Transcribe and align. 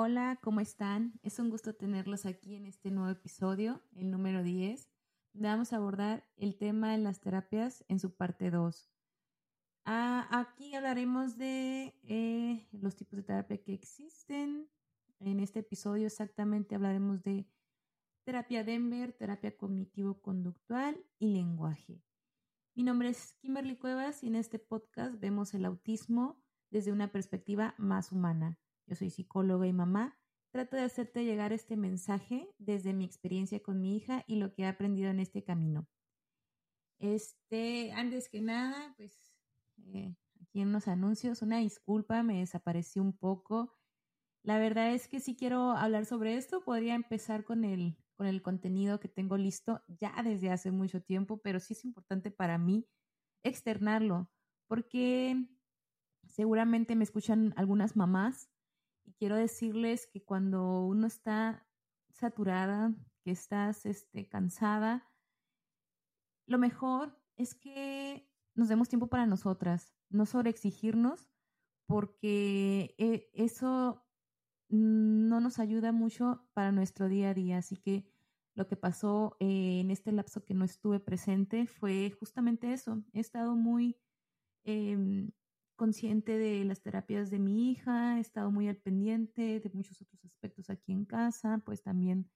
Hola, 0.00 0.38
¿cómo 0.40 0.60
están? 0.60 1.18
Es 1.24 1.40
un 1.40 1.50
gusto 1.50 1.74
tenerlos 1.74 2.24
aquí 2.24 2.54
en 2.54 2.66
este 2.66 2.92
nuevo 2.92 3.10
episodio, 3.10 3.82
el 3.96 4.12
número 4.12 4.44
10. 4.44 4.88
Vamos 5.32 5.72
a 5.72 5.76
abordar 5.78 6.24
el 6.36 6.56
tema 6.56 6.92
de 6.92 6.98
las 6.98 7.20
terapias 7.20 7.84
en 7.88 7.98
su 7.98 8.14
parte 8.14 8.52
2. 8.52 8.92
Ah, 9.86 10.28
aquí 10.30 10.72
hablaremos 10.76 11.36
de 11.36 11.98
eh, 12.04 12.68
los 12.70 12.94
tipos 12.94 13.16
de 13.16 13.24
terapia 13.24 13.60
que 13.60 13.74
existen. 13.74 14.70
En 15.18 15.40
este 15.40 15.58
episodio 15.58 16.06
exactamente 16.06 16.76
hablaremos 16.76 17.24
de 17.24 17.48
terapia 18.22 18.62
Denver, 18.62 19.12
terapia 19.14 19.56
cognitivo-conductual 19.56 21.04
y 21.18 21.32
lenguaje. 21.32 22.04
Mi 22.76 22.84
nombre 22.84 23.08
es 23.08 23.32
Kimberly 23.40 23.76
Cuevas 23.76 24.22
y 24.22 24.28
en 24.28 24.36
este 24.36 24.60
podcast 24.60 25.18
vemos 25.18 25.54
el 25.54 25.64
autismo 25.64 26.40
desde 26.70 26.92
una 26.92 27.10
perspectiva 27.10 27.74
más 27.78 28.12
humana. 28.12 28.60
Yo 28.88 28.96
soy 28.96 29.10
psicóloga 29.10 29.66
y 29.66 29.72
mamá. 29.72 30.18
Trato 30.50 30.76
de 30.76 30.82
hacerte 30.82 31.24
llegar 31.24 31.52
este 31.52 31.76
mensaje 31.76 32.48
desde 32.58 32.94
mi 32.94 33.04
experiencia 33.04 33.62
con 33.62 33.80
mi 33.80 33.96
hija 33.96 34.24
y 34.26 34.36
lo 34.36 34.54
que 34.54 34.62
he 34.62 34.66
aprendido 34.66 35.10
en 35.10 35.20
este 35.20 35.44
camino. 35.44 35.86
Este, 36.98 37.92
antes 37.92 38.30
que 38.30 38.40
nada, 38.40 38.94
pues 38.96 39.14
eh, 39.92 40.16
aquí 40.40 40.62
en 40.62 40.72
los 40.72 40.88
anuncios, 40.88 41.42
una 41.42 41.58
disculpa, 41.58 42.22
me 42.22 42.38
desapareció 42.38 43.02
un 43.02 43.12
poco. 43.12 43.76
La 44.42 44.58
verdad 44.58 44.94
es 44.94 45.06
que 45.06 45.20
si 45.20 45.36
quiero 45.36 45.72
hablar 45.72 46.06
sobre 46.06 46.36
esto, 46.36 46.64
podría 46.64 46.94
empezar 46.94 47.44
con 47.44 47.64
el 47.64 47.96
con 48.18 48.26
el 48.26 48.42
contenido 48.42 48.98
que 48.98 49.06
tengo 49.08 49.36
listo 49.36 49.80
ya 49.86 50.12
desde 50.24 50.50
hace 50.50 50.72
mucho 50.72 51.00
tiempo, 51.00 51.40
pero 51.40 51.60
sí 51.60 51.74
es 51.74 51.84
importante 51.84 52.32
para 52.32 52.58
mí 52.58 52.84
externarlo, 53.44 54.28
porque 54.66 55.46
seguramente 56.26 56.96
me 56.96 57.04
escuchan 57.04 57.54
algunas 57.56 57.94
mamás 57.94 58.50
y 59.08 59.14
quiero 59.14 59.36
decirles 59.36 60.06
que 60.06 60.22
cuando 60.22 60.82
uno 60.82 61.06
está 61.06 61.66
saturada, 62.12 62.94
que 63.24 63.30
estás 63.30 63.86
este, 63.86 64.28
cansada, 64.28 65.10
lo 66.46 66.58
mejor 66.58 67.18
es 67.36 67.54
que 67.54 68.28
nos 68.54 68.68
demos 68.68 68.90
tiempo 68.90 69.06
para 69.06 69.24
nosotras, 69.24 69.94
no 70.10 70.26
sobreexigirnos, 70.26 71.30
porque 71.86 72.94
eh, 72.98 73.30
eso 73.32 74.04
no 74.68 75.40
nos 75.40 75.58
ayuda 75.58 75.90
mucho 75.92 76.46
para 76.52 76.70
nuestro 76.70 77.08
día 77.08 77.30
a 77.30 77.34
día. 77.34 77.56
Así 77.56 77.78
que 77.78 78.12
lo 78.54 78.66
que 78.66 78.76
pasó 78.76 79.38
eh, 79.40 79.80
en 79.80 79.90
este 79.90 80.12
lapso 80.12 80.44
que 80.44 80.52
no 80.52 80.66
estuve 80.66 81.00
presente 81.00 81.66
fue 81.66 82.14
justamente 82.20 82.74
eso. 82.74 83.02
He 83.14 83.20
estado 83.20 83.56
muy 83.56 83.96
em, 84.64 85.30
consciente 85.78 86.36
de 86.36 86.62
las 86.66 86.82
terapias 86.82 87.30
de 87.30 87.38
mi 87.38 87.70
hija, 87.70 88.18
he 88.18 88.20
estado 88.20 88.50
muy 88.50 88.68
al 88.68 88.76
pendiente 88.76 89.60
de 89.60 89.70
muchos 89.72 90.02
otros 90.02 90.22
aspectos 90.26 90.68
aquí 90.68 90.92
en 90.92 91.06
casa, 91.06 91.62
pues 91.64 91.82
también 91.82 92.30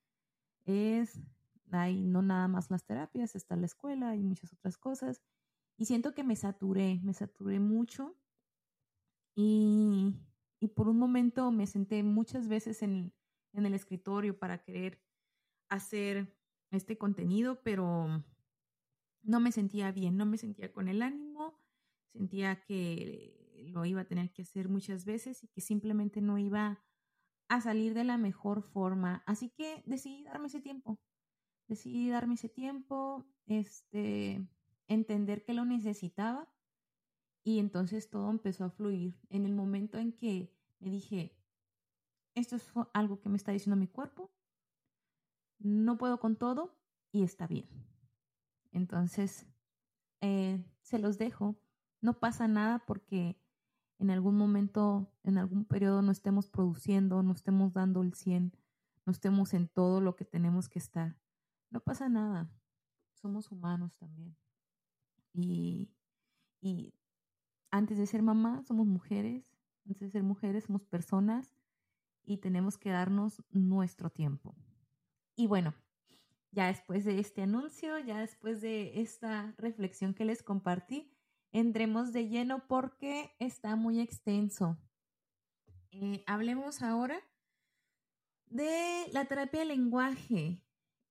es, 0.64 1.20
hay 1.70 2.00
no 2.00 2.22
nada 2.22 2.48
más 2.48 2.70
las 2.70 2.86
terapias, 2.86 3.36
está 3.36 3.56
la 3.56 3.66
escuela 3.66 4.16
y 4.16 4.22
muchas 4.22 4.54
otras 4.54 4.78
cosas. 4.78 5.20
Y 5.76 5.84
siento 5.84 6.14
que 6.14 6.24
me 6.24 6.36
saturé, 6.36 7.00
me 7.02 7.12
saturé 7.12 7.60
mucho. 7.60 8.16
Y 9.34 10.14
y 10.62 10.68
por 10.68 10.88
un 10.88 10.96
momento 10.96 11.50
me 11.50 11.66
senté 11.66 12.04
muchas 12.04 12.46
veces 12.46 12.84
en, 12.84 13.12
el 13.52 13.74
escritorio 13.74 14.38
para 14.38 14.62
querer 14.62 15.02
hacer 15.68 16.38
este 16.70 16.96
contenido, 16.96 17.60
pero 17.64 18.24
no 19.22 19.40
me 19.40 19.50
sentía 19.50 19.90
bien, 19.90 20.16
no 20.16 20.24
me 20.24 20.38
sentía 20.38 20.72
con 20.72 20.86
el 20.86 21.02
ánimo, 21.02 21.60
sentía 22.12 22.62
que 22.64 23.64
lo 23.72 23.84
iba 23.84 24.02
a 24.02 24.06
tener 24.06 24.32
que 24.32 24.42
hacer 24.42 24.68
muchas 24.68 25.04
veces 25.04 25.42
y 25.44 25.48
que 25.48 25.60
simplemente 25.60 26.20
no 26.20 26.38
iba 26.38 26.82
a 27.48 27.60
salir 27.60 27.94
de 27.94 28.04
la 28.04 28.18
mejor 28.18 28.62
forma. 28.62 29.22
Así 29.26 29.50
que 29.50 29.82
decidí 29.86 30.22
darme 30.24 30.46
ese 30.46 30.60
tiempo, 30.60 31.00
decidí 31.68 32.08
darme 32.08 32.34
ese 32.34 32.48
tiempo, 32.48 33.26
este, 33.46 34.46
entender 34.88 35.44
que 35.44 35.54
lo 35.54 35.64
necesitaba 35.64 36.48
y 37.44 37.58
entonces 37.58 38.10
todo 38.10 38.30
empezó 38.30 38.64
a 38.64 38.70
fluir. 38.70 39.18
En 39.28 39.46
el 39.46 39.54
momento 39.54 39.98
en 39.98 40.12
que 40.12 40.54
me 40.78 40.90
dije, 40.90 41.36
esto 42.34 42.56
es 42.56 42.72
algo 42.94 43.20
que 43.20 43.28
me 43.28 43.36
está 43.36 43.52
diciendo 43.52 43.76
mi 43.76 43.88
cuerpo, 43.88 44.30
no 45.58 45.98
puedo 45.98 46.18
con 46.18 46.36
todo 46.36 46.76
y 47.12 47.22
está 47.22 47.46
bien. 47.46 47.68
Entonces, 48.72 49.46
eh, 50.20 50.64
se 50.80 50.98
los 50.98 51.18
dejo. 51.18 51.56
No 52.02 52.18
pasa 52.18 52.48
nada 52.48 52.80
porque 52.80 53.40
en 53.98 54.10
algún 54.10 54.36
momento, 54.36 55.08
en 55.22 55.38
algún 55.38 55.64
periodo 55.64 56.02
no 56.02 56.10
estemos 56.10 56.48
produciendo, 56.48 57.22
no 57.22 57.32
estemos 57.32 57.72
dando 57.72 58.02
el 58.02 58.14
100, 58.14 58.52
no 59.06 59.12
estemos 59.12 59.54
en 59.54 59.68
todo 59.68 60.00
lo 60.00 60.16
que 60.16 60.24
tenemos 60.24 60.68
que 60.68 60.80
estar. 60.80 61.16
No 61.70 61.80
pasa 61.80 62.08
nada. 62.08 62.50
Somos 63.14 63.52
humanos 63.52 63.96
también. 63.96 64.36
Y, 65.32 65.92
y 66.60 66.92
antes 67.70 67.96
de 67.96 68.06
ser 68.06 68.22
mamá, 68.22 68.64
somos 68.66 68.86
mujeres, 68.86 69.44
antes 69.86 70.00
de 70.00 70.10
ser 70.10 70.24
mujeres, 70.24 70.64
somos 70.64 70.84
personas 70.84 71.54
y 72.24 72.38
tenemos 72.38 72.78
que 72.78 72.90
darnos 72.90 73.42
nuestro 73.50 74.10
tiempo. 74.10 74.56
Y 75.36 75.46
bueno, 75.46 75.74
ya 76.50 76.66
después 76.66 77.04
de 77.04 77.20
este 77.20 77.42
anuncio, 77.42 77.98
ya 78.00 78.18
después 78.18 78.60
de 78.60 79.00
esta 79.00 79.54
reflexión 79.56 80.14
que 80.14 80.24
les 80.24 80.42
compartí, 80.42 81.11
entremos 81.52 82.12
de 82.12 82.28
lleno 82.28 82.66
porque 82.66 83.34
está 83.38 83.76
muy 83.76 84.00
extenso. 84.00 84.78
Eh, 85.90 86.24
hablemos 86.26 86.82
ahora 86.82 87.20
de 88.46 89.06
la 89.12 89.26
terapia 89.26 89.60
de 89.60 89.66
lenguaje. 89.66 90.64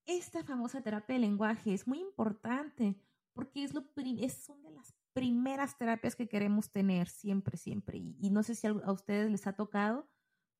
Esta 0.05 0.43
famosa 0.43 0.81
terapia 0.81 1.15
de 1.15 1.21
lenguaje 1.21 1.73
es 1.73 1.87
muy 1.87 1.99
importante 1.99 2.95
porque 3.33 3.63
es, 3.63 3.73
lo 3.73 3.83
es 3.95 4.49
una 4.49 4.69
de 4.69 4.75
las 4.75 4.93
primeras 5.13 5.77
terapias 5.77 6.15
que 6.15 6.27
queremos 6.27 6.71
tener 6.71 7.07
siempre, 7.07 7.57
siempre. 7.57 7.97
Y, 7.97 8.29
no 8.29 8.43
sé 8.43 8.55
si 8.55 8.67
a, 8.67 8.73
ustedes 8.73 9.29
les 9.29 9.47
ha 9.47 9.53
tocado, 9.53 10.09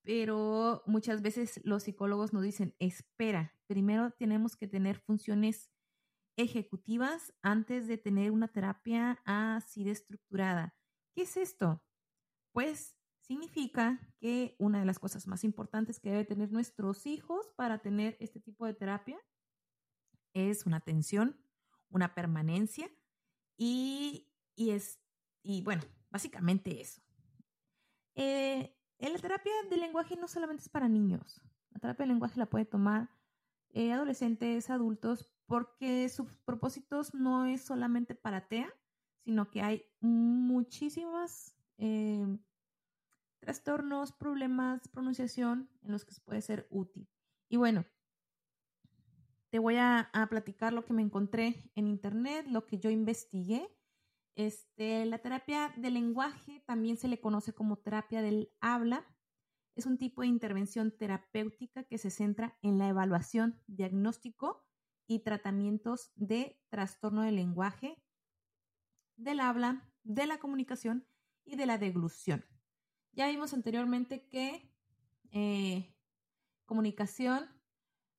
pero 0.03 0.83
muchas 0.85 1.21
veces 1.21 1.61
los 1.63 1.83
psicólogos 1.83 2.33
nos 2.33 2.43
dicen, 2.43 2.75
espera, 2.79 3.55
primero 3.67 4.11
tenemos 4.11 4.55
que 4.55 4.67
tener 4.67 4.97
funciones 4.99 5.71
ejecutivas 6.37 7.33
antes 7.41 7.87
de 7.87 7.97
tener 7.97 8.31
una 8.31 8.47
terapia 8.47 9.21
así 9.25 9.83
de 9.83 9.91
estructurada. 9.91 10.75
¿Qué 11.13 11.23
es 11.23 11.37
esto? 11.37 11.83
Pues 12.53 12.97
significa 13.21 13.99
que 14.19 14.55
una 14.59 14.79
de 14.79 14.85
las 14.85 14.99
cosas 14.99 15.27
más 15.27 15.43
importantes 15.43 15.99
que 15.99 16.09
deben 16.09 16.27
tener 16.27 16.51
nuestros 16.51 17.05
hijos 17.05 17.51
para 17.55 17.79
tener 17.79 18.17
este 18.19 18.39
tipo 18.39 18.65
de 18.65 18.73
terapia 18.73 19.19
es 20.33 20.65
una 20.65 20.77
atención, 20.77 21.37
una 21.89 22.13
permanencia 22.15 22.89
y 23.57 24.31
y, 24.55 24.71
es, 24.71 24.99
y 25.43 25.63
bueno, 25.63 25.81
básicamente 26.09 26.81
eso. 26.81 27.01
Eh, 28.15 28.77
la 28.99 29.17
terapia 29.17 29.51
de 29.69 29.77
lenguaje 29.77 30.15
no 30.15 30.27
solamente 30.27 30.63
es 30.63 30.69
para 30.69 30.87
niños. 30.87 31.41
La 31.71 31.79
terapia 31.79 32.05
de 32.05 32.11
lenguaje 32.11 32.39
la 32.39 32.49
puede 32.49 32.65
tomar 32.65 33.09
eh, 33.69 33.91
adolescentes, 33.91 34.69
adultos, 34.69 35.31
porque 35.51 36.07
sus 36.07 36.31
propósitos 36.45 37.13
no 37.13 37.45
es 37.45 37.59
solamente 37.62 38.16
para 38.16 38.47
TEA, 38.47 38.73
sino 39.25 39.51
que 39.51 39.62
hay 39.62 39.84
muchísimas 40.00 41.57
eh, 41.78 42.25
trastornos, 43.41 44.13
problemas, 44.13 44.88
pronunciación 44.88 45.69
en 45.81 45.91
los 45.91 46.06
que 46.06 46.16
puede 46.23 46.41
ser 46.41 46.67
útil. 46.69 47.06
Y 47.50 47.57
bueno, 47.57 47.84
te 49.50 49.59
voy 49.59 49.75
a, 49.75 50.09
a 50.13 50.28
platicar 50.28 50.72
lo 50.72 50.85
que 50.85 50.94
me 50.94 51.01
encontré 51.01 51.69
en 51.75 51.90
internet, 51.90 52.45
lo 52.47 52.66
que 52.66 52.79
yo 52.79 52.90
investigué 52.90 53.67
este, 54.35 55.06
la 55.06 55.17
terapia 55.17 55.73
del 55.75 55.95
lenguaje 55.95 56.63
también 56.66 56.95
se 56.95 57.09
le 57.09 57.19
conoce 57.19 57.51
como 57.51 57.75
terapia 57.75 58.22
del 58.22 58.53
habla. 58.61 59.05
Es 59.75 59.85
un 59.85 59.97
tipo 59.97 60.22
de 60.22 60.29
intervención 60.29 60.91
terapéutica 60.97 61.84
que 61.84 61.97
se 61.97 62.09
centra 62.09 62.58
en 62.61 62.78
la 62.78 62.87
evaluación, 62.87 63.61
diagnóstico 63.67 64.66
y 65.11 65.19
tratamientos 65.19 66.13
de 66.16 66.58
trastorno 66.69 67.23
del 67.23 67.35
lenguaje, 67.35 68.02
del 69.17 69.41
habla, 69.41 69.91
de 70.03 70.25
la 70.25 70.40
comunicación 70.40 71.05
y 71.43 71.58
de 71.58 71.66
la 71.66 71.78
deglución. 71.78 72.46
Ya 73.11 73.28
vimos 73.28 73.53
anteriormente 73.53 74.25
que 74.29 74.73
eh, 75.31 75.93
comunicación 76.66 77.43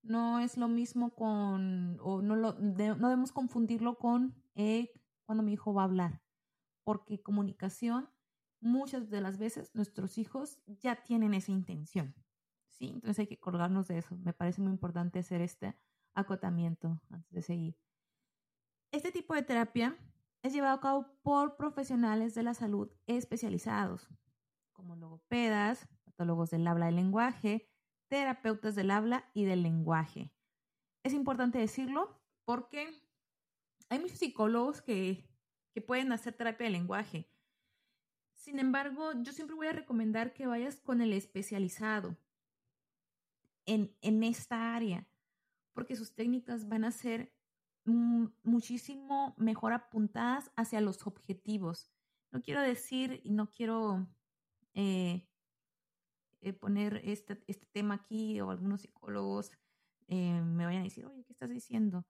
no 0.02 0.38
es 0.40 0.58
lo 0.58 0.68
mismo 0.68 1.14
con, 1.14 1.96
o 2.02 2.20
no, 2.20 2.36
lo, 2.36 2.52
no 2.58 3.08
debemos 3.08 3.32
confundirlo 3.32 3.96
con 3.96 4.34
eh, 4.54 4.92
cuando 5.24 5.42
mi 5.42 5.54
hijo 5.54 5.72
va 5.72 5.82
a 5.82 5.86
hablar, 5.86 6.20
porque 6.84 7.22
comunicación, 7.22 8.10
muchas 8.60 9.08
de 9.08 9.22
las 9.22 9.38
veces 9.38 9.74
nuestros 9.74 10.18
hijos 10.18 10.58
ya 10.66 11.02
tienen 11.02 11.32
esa 11.32 11.52
intención, 11.52 12.14
¿sí? 12.68 12.90
Entonces 12.90 13.20
hay 13.20 13.26
que 13.28 13.40
colgarnos 13.40 13.88
de 13.88 13.96
eso. 13.96 14.14
Me 14.18 14.34
parece 14.34 14.60
muy 14.60 14.72
importante 14.72 15.20
hacer 15.20 15.40
este 15.40 15.74
acotamiento 16.14 17.00
antes 17.10 17.32
de 17.32 17.42
seguir. 17.42 17.78
Este 18.90 19.10
tipo 19.12 19.34
de 19.34 19.42
terapia 19.42 19.96
es 20.42 20.52
llevado 20.52 20.74
a 20.74 20.80
cabo 20.80 21.06
por 21.22 21.56
profesionales 21.56 22.34
de 22.34 22.42
la 22.42 22.54
salud 22.54 22.90
especializados, 23.06 24.08
como 24.72 24.96
logopedas, 24.96 25.88
patólogos 26.04 26.50
del 26.50 26.66
habla 26.66 26.90
y 26.90 26.94
lenguaje, 26.94 27.70
terapeutas 28.08 28.74
del 28.74 28.90
habla 28.90 29.30
y 29.32 29.44
del 29.44 29.62
lenguaje. 29.62 30.32
Es 31.02 31.14
importante 31.14 31.58
decirlo 31.58 32.20
porque 32.44 33.02
hay 33.88 33.98
muchos 33.98 34.18
psicólogos 34.18 34.82
que, 34.82 35.28
que 35.72 35.80
pueden 35.80 36.12
hacer 36.12 36.34
terapia 36.34 36.66
de 36.66 36.72
lenguaje. 36.72 37.28
Sin 38.34 38.58
embargo, 38.58 39.12
yo 39.22 39.32
siempre 39.32 39.54
voy 39.54 39.68
a 39.68 39.72
recomendar 39.72 40.34
que 40.34 40.46
vayas 40.46 40.76
con 40.76 41.00
el 41.00 41.12
especializado 41.12 42.16
en, 43.66 43.96
en 44.00 44.24
esta 44.24 44.74
área, 44.74 45.06
porque 45.72 45.96
sus 45.96 46.14
técnicas 46.14 46.68
van 46.68 46.84
a 46.84 46.90
ser 46.90 47.32
muchísimo 47.84 49.34
mejor 49.36 49.72
apuntadas 49.72 50.50
hacia 50.56 50.80
los 50.80 51.06
objetivos. 51.06 51.90
No 52.30 52.40
quiero 52.40 52.60
decir 52.60 53.20
y 53.24 53.30
no 53.32 53.50
quiero 53.50 54.06
eh, 54.74 55.28
eh, 56.40 56.52
poner 56.52 57.00
este, 57.04 57.42
este, 57.46 57.66
tema 57.66 57.94
aquí 57.94 58.40
o 58.40 58.50
algunos 58.50 58.82
psicólogos 58.82 59.50
eh, 60.08 60.40
me 60.40 60.64
vayan 60.64 60.82
a 60.82 60.84
decir, 60.84 61.06
oye, 61.06 61.24
¿qué 61.24 61.32
estás 61.32 61.50
diciendo? 61.50 62.06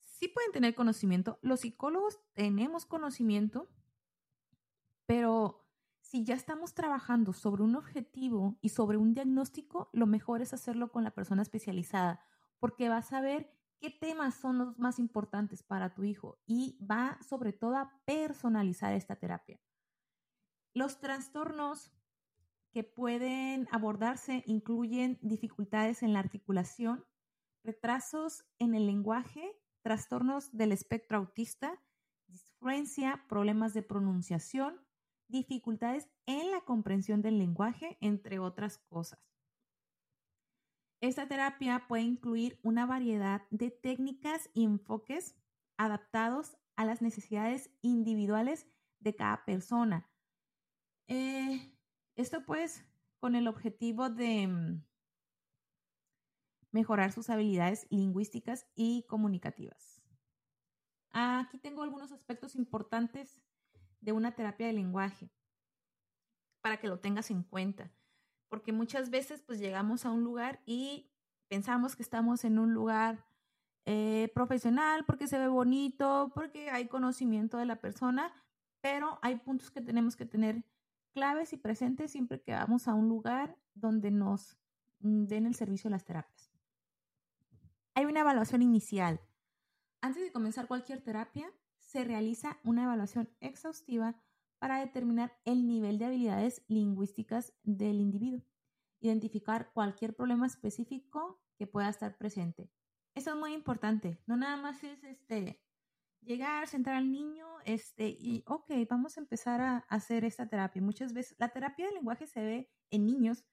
Sí 0.00 0.28
pueden 0.28 0.52
tener 0.52 0.74
conocimiento. 0.74 1.38
Los 1.42 1.60
psicólogos 1.60 2.20
tenemos 2.32 2.86
conocimiento, 2.86 3.68
pero 5.06 5.66
si 6.00 6.24
ya 6.24 6.34
estamos 6.34 6.74
trabajando 6.74 7.32
sobre 7.32 7.62
un 7.62 7.76
objetivo 7.76 8.58
y 8.60 8.70
sobre 8.70 8.98
un 8.98 9.14
diagnóstico, 9.14 9.90
lo 9.92 10.06
mejor 10.06 10.42
es 10.42 10.52
hacerlo 10.52 10.90
con 10.90 11.04
la 11.04 11.12
persona 11.12 11.42
especializada, 11.42 12.20
porque 12.60 12.88
vas 12.88 13.12
a 13.12 13.20
ver 13.20 13.50
qué 13.80 13.90
temas 13.90 14.34
son 14.34 14.58
los 14.58 14.78
más 14.78 14.98
importantes 14.98 15.62
para 15.62 15.94
tu 15.94 16.04
hijo 16.04 16.38
y 16.46 16.78
va 16.84 17.18
sobre 17.26 17.52
todo 17.52 17.76
a 17.76 18.00
personalizar 18.04 18.92
esta 18.92 19.16
terapia. 19.16 19.58
Los 20.74 21.00
trastornos 21.00 21.90
que 22.72 22.84
pueden 22.84 23.66
abordarse 23.72 24.44
incluyen 24.46 25.18
dificultades 25.22 26.02
en 26.02 26.12
la 26.12 26.20
articulación, 26.20 27.04
retrasos 27.64 28.44
en 28.58 28.74
el 28.74 28.86
lenguaje, 28.86 29.58
trastornos 29.82 30.56
del 30.56 30.72
espectro 30.72 31.18
autista, 31.18 31.82
disfluencia, 32.28 33.24
problemas 33.28 33.74
de 33.74 33.82
pronunciación, 33.82 34.80
dificultades 35.26 36.08
en 36.26 36.50
la 36.50 36.60
comprensión 36.60 37.22
del 37.22 37.38
lenguaje, 37.38 37.96
entre 38.00 38.38
otras 38.38 38.78
cosas. 38.78 39.29
Esta 41.00 41.26
terapia 41.26 41.86
puede 41.88 42.02
incluir 42.02 42.58
una 42.62 42.84
variedad 42.84 43.46
de 43.50 43.70
técnicas 43.70 44.50
y 44.52 44.64
enfoques 44.64 45.34
adaptados 45.78 46.58
a 46.76 46.84
las 46.84 47.00
necesidades 47.00 47.70
individuales 47.80 48.66
de 48.98 49.16
cada 49.16 49.44
persona. 49.46 50.10
Eh, 51.08 51.74
esto 52.16 52.44
pues 52.44 52.84
con 53.18 53.34
el 53.34 53.48
objetivo 53.48 54.10
de 54.10 54.46
mm, 54.46 54.84
mejorar 56.70 57.12
sus 57.12 57.30
habilidades 57.30 57.86
lingüísticas 57.90 58.66
y 58.74 59.04
comunicativas. 59.08 60.02
Aquí 61.12 61.58
tengo 61.58 61.82
algunos 61.82 62.12
aspectos 62.12 62.54
importantes 62.56 63.42
de 64.00 64.12
una 64.12 64.34
terapia 64.34 64.66
de 64.66 64.74
lenguaje 64.74 65.30
para 66.60 66.78
que 66.78 66.88
lo 66.88 67.00
tengas 67.00 67.30
en 67.30 67.42
cuenta 67.42 67.90
porque 68.50 68.72
muchas 68.72 69.08
veces 69.08 69.40
pues 69.40 69.58
llegamos 69.58 70.04
a 70.04 70.10
un 70.10 70.22
lugar 70.22 70.60
y 70.66 71.08
pensamos 71.48 71.96
que 71.96 72.02
estamos 72.02 72.44
en 72.44 72.58
un 72.58 72.74
lugar 72.74 73.24
eh, 73.86 74.30
profesional 74.34 75.06
porque 75.06 75.26
se 75.26 75.38
ve 75.38 75.48
bonito, 75.48 76.32
porque 76.34 76.68
hay 76.68 76.88
conocimiento 76.88 77.56
de 77.56 77.64
la 77.64 77.76
persona, 77.76 78.34
pero 78.82 79.18
hay 79.22 79.36
puntos 79.36 79.70
que 79.70 79.80
tenemos 79.80 80.16
que 80.16 80.26
tener 80.26 80.64
claves 81.14 81.52
y 81.52 81.56
presentes 81.56 82.10
siempre 82.10 82.42
que 82.42 82.52
vamos 82.52 82.88
a 82.88 82.94
un 82.94 83.08
lugar 83.08 83.56
donde 83.74 84.10
nos 84.10 84.58
mm, 84.98 85.24
den 85.24 85.46
el 85.46 85.54
servicio 85.54 85.88
de 85.88 85.92
las 85.92 86.04
terapias. 86.04 86.50
Hay 87.94 88.04
una 88.04 88.20
evaluación 88.20 88.62
inicial. 88.62 89.20
Antes 90.00 90.22
de 90.22 90.32
comenzar 90.32 90.66
cualquier 90.66 91.02
terapia, 91.02 91.50
se 91.78 92.04
realiza 92.04 92.58
una 92.64 92.84
evaluación 92.84 93.28
exhaustiva 93.40 94.14
para 94.60 94.78
determinar 94.78 95.32
el 95.44 95.66
nivel 95.66 95.98
de 95.98 96.04
habilidades 96.04 96.62
lingüísticas 96.68 97.54
del 97.64 97.98
individuo, 97.98 98.44
identificar 99.00 99.72
cualquier 99.72 100.14
problema 100.14 100.46
específico 100.46 101.42
que 101.56 101.66
pueda 101.66 101.88
estar 101.88 102.16
presente. 102.18 102.70
Eso 103.14 103.30
es 103.30 103.36
muy 103.36 103.54
importante. 103.54 104.20
No 104.26 104.36
nada 104.36 104.58
más 104.58 104.84
es 104.84 105.02
este 105.02 105.60
llegar, 106.20 106.68
sentar 106.68 106.94
al 106.94 107.10
niño, 107.10 107.46
este, 107.64 108.08
y 108.08 108.44
ok, 108.46 108.70
vamos 108.88 109.16
a 109.16 109.20
empezar 109.20 109.62
a 109.62 109.78
hacer 109.88 110.24
esta 110.24 110.46
terapia. 110.46 110.82
Muchas 110.82 111.14
veces 111.14 111.36
la 111.38 111.48
terapia 111.48 111.86
del 111.86 111.94
lenguaje 111.94 112.26
se 112.26 112.42
ve 112.42 112.70
en 112.90 113.06
niños 113.06 113.44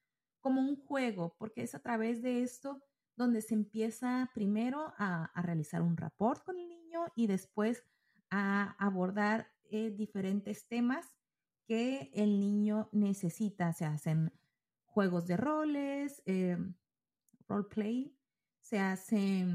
como 0.42 0.60
un 0.60 0.76
juego, 0.76 1.36
porque 1.40 1.64
es 1.64 1.74
a 1.74 1.82
través 1.82 2.22
de 2.22 2.44
esto 2.44 2.84
donde 3.16 3.42
se 3.42 3.54
empieza 3.56 4.30
primero 4.34 4.94
a, 4.98 5.32
a 5.34 5.42
realizar 5.42 5.82
un 5.82 5.96
rapport 5.96 6.44
con 6.44 6.60
el 6.60 6.68
niño 6.68 7.08
y 7.16 7.28
después 7.28 7.84
a 8.30 8.76
abordar 8.78 9.57
eh, 9.72 9.92
diferentes 9.92 10.68
temas 10.68 11.18
que 11.66 12.12
el 12.14 12.40
niño 12.40 12.90
necesita. 12.92 13.74
Se 13.74 13.86
hacen 13.86 14.32
juegos 14.86 15.28
de 15.28 15.38
roles, 15.38 16.22
eh, 16.26 16.58
roleplay, 17.48 18.18
se 18.62 18.80
hace 18.80 19.46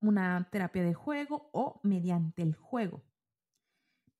una 0.00 0.48
terapia 0.50 0.82
de 0.82 0.94
juego 0.94 1.50
o 1.52 1.80
mediante 1.82 2.42
el 2.42 2.54
juego. 2.54 3.04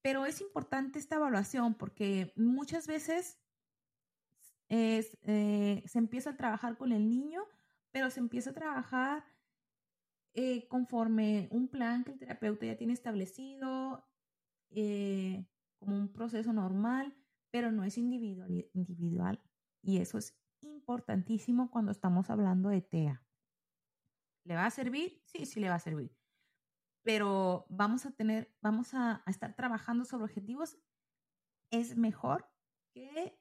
Pero 0.03 0.27
es 0.27 0.41
importante 0.41 0.99
esta 0.99 1.17
evaluación 1.17 1.75
porque 1.75 2.33
muchas 2.37 2.87
veces 2.87 3.41
eh, 4.69 5.83
se 5.87 5.99
empieza 5.99 6.31
a 6.31 6.37
trabajar 6.37 6.77
con 6.77 6.93
el 6.93 7.09
niño, 7.09 7.45
pero 7.91 8.11
se 8.11 8.21
empieza 8.21 8.51
a 8.51 8.55
trabajar 8.55 9.25
conforme 10.69 11.49
un 11.51 11.67
plan 11.69 12.05
que 12.05 12.13
el 12.13 12.19
terapeuta 12.19 12.67
ya 12.67 12.77
tiene 12.77 12.93
establecido 12.93 14.05
eh, 14.71 15.47
como 15.79 15.97
un 15.97 16.13
proceso 16.13 16.53
normal, 16.53 17.15
pero 17.51 17.73
no 17.73 17.85
es 17.85 17.99
individual, 17.99 18.69
individual. 18.73 19.41
Y 19.83 19.99
eso 19.99 20.19
es 20.19 20.37
importantísimo 20.61 21.71
cuando 21.71 21.93
estamos 21.93 22.31
hablando 22.31 22.69
de 22.69 22.83
TEA. 22.83 23.23
¿Le 24.45 24.55
va 24.55 24.67
a 24.67 24.71
servir? 24.71 25.23
Sí, 25.25 25.47
sí 25.47 25.61
le 25.61 25.69
va 25.69 25.77
a 25.77 25.81
servir. 25.81 26.17
Pero 27.03 27.67
vamos 27.69 28.07
a 28.07 28.13
tener, 28.13 28.55
vamos 28.61 28.95
a, 28.95 29.23
a 29.25 29.31
estar 29.31 29.55
trabajando 29.55 30.05
sobre 30.05 30.25
objetivos. 30.25 30.79
Es 31.71 31.97
mejor 31.97 32.49
que, 32.93 33.39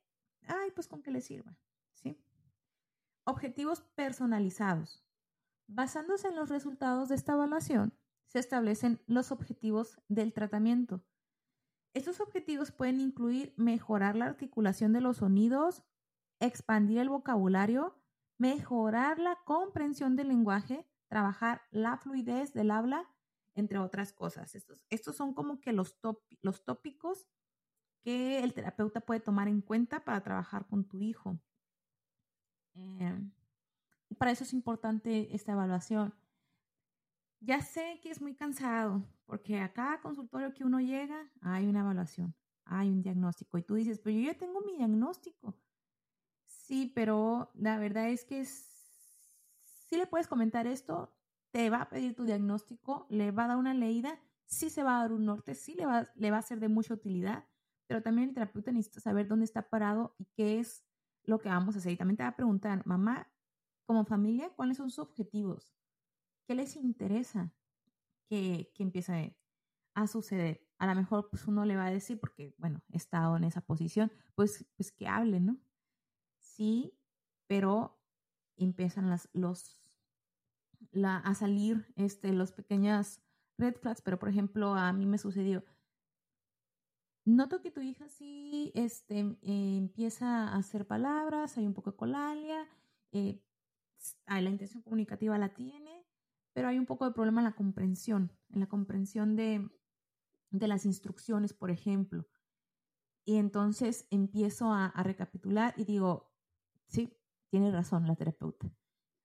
ay, 0.47 0.71
pues 0.71 0.87
con 0.87 1.01
que 1.01 1.11
le 1.11 1.21
sirva. 1.21 1.57
¿Sí? 1.93 2.19
Objetivos 3.23 3.81
personalizados. 3.81 5.03
Basándose 5.67 6.27
en 6.27 6.35
los 6.35 6.49
resultados 6.49 7.09
de 7.09 7.15
esta 7.15 7.33
evaluación, 7.33 7.97
se 8.27 8.39
establecen 8.39 9.01
los 9.07 9.31
objetivos 9.31 9.99
del 10.07 10.33
tratamiento. 10.33 11.03
Estos 11.95 12.19
objetivos 12.19 12.73
pueden 12.73 12.99
incluir 12.99 13.53
mejorar 13.55 14.17
la 14.17 14.25
articulación 14.25 14.91
de 14.91 14.99
los 14.99 15.17
sonidos, 15.17 15.81
expandir 16.41 16.97
el 16.99 17.07
vocabulario, 17.07 17.97
mejorar 18.37 19.17
la 19.17 19.37
comprensión 19.45 20.17
del 20.17 20.27
lenguaje, 20.27 20.85
trabajar 21.07 21.61
la 21.71 21.95
fluidez 21.95 22.53
del 22.53 22.71
habla, 22.71 23.09
entre 23.53 23.79
otras 23.79 24.11
cosas. 24.11 24.55
Estos, 24.55 24.85
estos 24.89 25.15
son 25.15 25.33
como 25.33 25.61
que 25.61 25.71
los, 25.71 25.97
los 26.41 26.65
tópicos 26.65 27.29
que 28.03 28.43
el 28.43 28.53
terapeuta 28.53 28.99
puede 28.99 29.21
tomar 29.21 29.47
en 29.47 29.61
cuenta 29.61 30.03
para 30.03 30.21
trabajar 30.21 30.67
con 30.67 30.83
tu 30.83 30.99
hijo. 30.99 31.39
Eh, 32.73 33.17
para 34.17 34.31
eso 34.31 34.43
es 34.43 34.51
importante 34.51 35.33
esta 35.33 35.53
evaluación. 35.53 36.13
Ya 37.39 37.61
sé 37.61 37.99
que 38.01 38.09
es 38.09 38.21
muy 38.21 38.35
cansado, 38.35 39.03
porque 39.25 39.59
a 39.59 39.71
cada 39.71 40.01
consultorio 40.01 40.53
que 40.53 40.63
uno 40.63 40.79
llega 40.79 41.31
hay 41.41 41.67
una 41.67 41.81
evaluación, 41.81 42.35
hay 42.65 42.89
un 42.89 43.01
diagnóstico. 43.01 43.57
Y 43.57 43.63
tú 43.63 43.75
dices, 43.75 43.99
pero 43.99 44.17
yo 44.17 44.25
ya 44.31 44.37
tengo 44.37 44.61
mi 44.61 44.75
diagnóstico. 44.77 45.55
Sí, 46.45 46.91
pero 46.95 47.51
la 47.53 47.77
verdad 47.77 48.09
es 48.09 48.25
que 48.25 48.43
si 48.45 49.97
le 49.97 50.07
puedes 50.07 50.27
comentar 50.27 50.65
esto, 50.67 51.15
te 51.51 51.69
va 51.69 51.83
a 51.83 51.89
pedir 51.89 52.15
tu 52.15 52.25
diagnóstico, 52.25 53.05
le 53.09 53.31
va 53.31 53.45
a 53.45 53.47
dar 53.49 53.57
una 53.57 53.73
leída, 53.73 54.19
sí 54.45 54.69
se 54.69 54.83
va 54.83 54.97
a 54.97 55.01
dar 55.01 55.13
un 55.13 55.25
norte, 55.25 55.55
sí 55.55 55.75
le 55.75 55.85
va, 55.85 56.09
le 56.15 56.31
va 56.31 56.37
a 56.39 56.41
ser 56.41 56.59
de 56.59 56.67
mucha 56.67 56.93
utilidad, 56.93 57.45
pero 57.87 58.01
también 58.01 58.29
el 58.29 58.33
terapeuta 58.33 58.71
necesita 58.71 58.99
saber 58.99 59.27
dónde 59.27 59.45
está 59.45 59.69
parado 59.69 60.15
y 60.17 60.25
qué 60.35 60.59
es 60.59 60.83
lo 61.23 61.39
que 61.39 61.49
vamos 61.49 61.75
a 61.75 61.79
hacer. 61.79 61.91
Y 61.93 61.97
también 61.97 62.17
te 62.17 62.23
va 62.23 62.29
a 62.29 62.35
preguntar, 62.35 62.85
mamá, 62.85 63.31
como 63.85 64.05
familia, 64.05 64.49
¿cuáles 64.55 64.77
son 64.77 64.89
sus 64.89 64.99
objetivos? 64.99 65.75
¿Qué 66.45 66.55
les 66.55 66.75
interesa? 66.75 67.53
que, 68.27 68.71
que 68.73 68.83
empiece 68.83 69.37
a 69.93 70.07
suceder. 70.07 70.61
A 70.77 70.87
lo 70.87 70.95
mejor 70.95 71.29
pues 71.29 71.47
uno 71.47 71.65
le 71.65 71.75
va 71.75 71.85
a 71.85 71.91
decir, 71.91 72.19
porque 72.19 72.53
bueno, 72.57 72.81
he 72.91 72.97
estado 72.97 73.37
en 73.37 73.45
esa 73.45 73.61
posición, 73.61 74.11
pues, 74.35 74.65
pues 74.75 74.91
que 74.91 75.07
hable, 75.07 75.39
¿no? 75.39 75.57
Sí, 76.39 76.97
pero 77.47 77.97
empiezan 78.57 79.09
las, 79.09 79.29
los, 79.33 79.77
la, 80.91 81.17
a 81.17 81.33
salir 81.35 81.93
este, 81.95 82.33
los 82.33 82.51
pequeñas 82.51 83.21
red 83.57 83.75
flags, 83.75 84.01
pero 84.01 84.19
por 84.19 84.29
ejemplo 84.29 84.75
a 84.75 84.91
mí 84.91 85.05
me 85.05 85.17
sucedió, 85.17 85.63
noto 87.23 87.61
que 87.61 87.71
tu 87.71 87.79
hija 87.79 88.09
sí 88.09 88.71
este, 88.75 89.37
empieza 89.41 90.49
a 90.49 90.57
hacer 90.57 90.85
palabras, 90.85 91.57
hay 91.57 91.65
un 91.65 91.73
poco 91.73 91.91
de 91.91 91.97
colalia, 91.97 92.67
eh, 93.11 93.41
la 94.27 94.49
intención 94.49 94.83
comunicativa 94.83 95.37
la 95.37 95.53
tiene, 95.53 95.84
pero 96.55 96.69
hay 96.69 96.79
un 96.79 96.85
poco 96.85 97.03
de 97.03 97.11
problema 97.11 97.41
en 97.41 97.45
la 97.45 97.55
comprensión, 97.55 98.31
en 98.53 98.61
la 98.61 98.67
comprensión 98.67 99.35
de, 99.35 99.69
de 100.51 100.67
las 100.69 100.85
instrucciones, 100.85 101.53
por 101.53 101.69
ejemplo. 101.69 102.25
Y 103.25 103.35
entonces 103.35 104.07
empiezo 104.09 104.71
a, 104.71 104.93
recapitular 105.03 105.73
y 105.75 105.83
digo, 105.83 106.31
sí, 106.87 107.13
tiene 107.49 107.71
razón 107.71 108.07
la 108.07 108.15
terapeuta. 108.15 108.71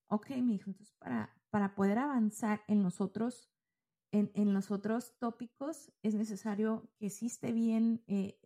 Ok, 0.09 0.31
me 0.31 0.55
dijo, 0.55 0.71
entonces 0.71 0.93
para, 0.99 1.33
para 1.51 1.77
poder 1.77 1.99
avanzar 1.99 2.65
en 2.67 2.83
nosotros, 2.83 3.49
en, 4.11 4.33
en, 4.35 4.53
los 4.53 4.73
otros 4.73 5.17
tópicos, 5.21 5.93
es 6.03 6.17
necesario 6.17 6.91
que 6.99 7.07
existe 7.07 7.53
bien 7.53 8.03
eh, 8.09 8.41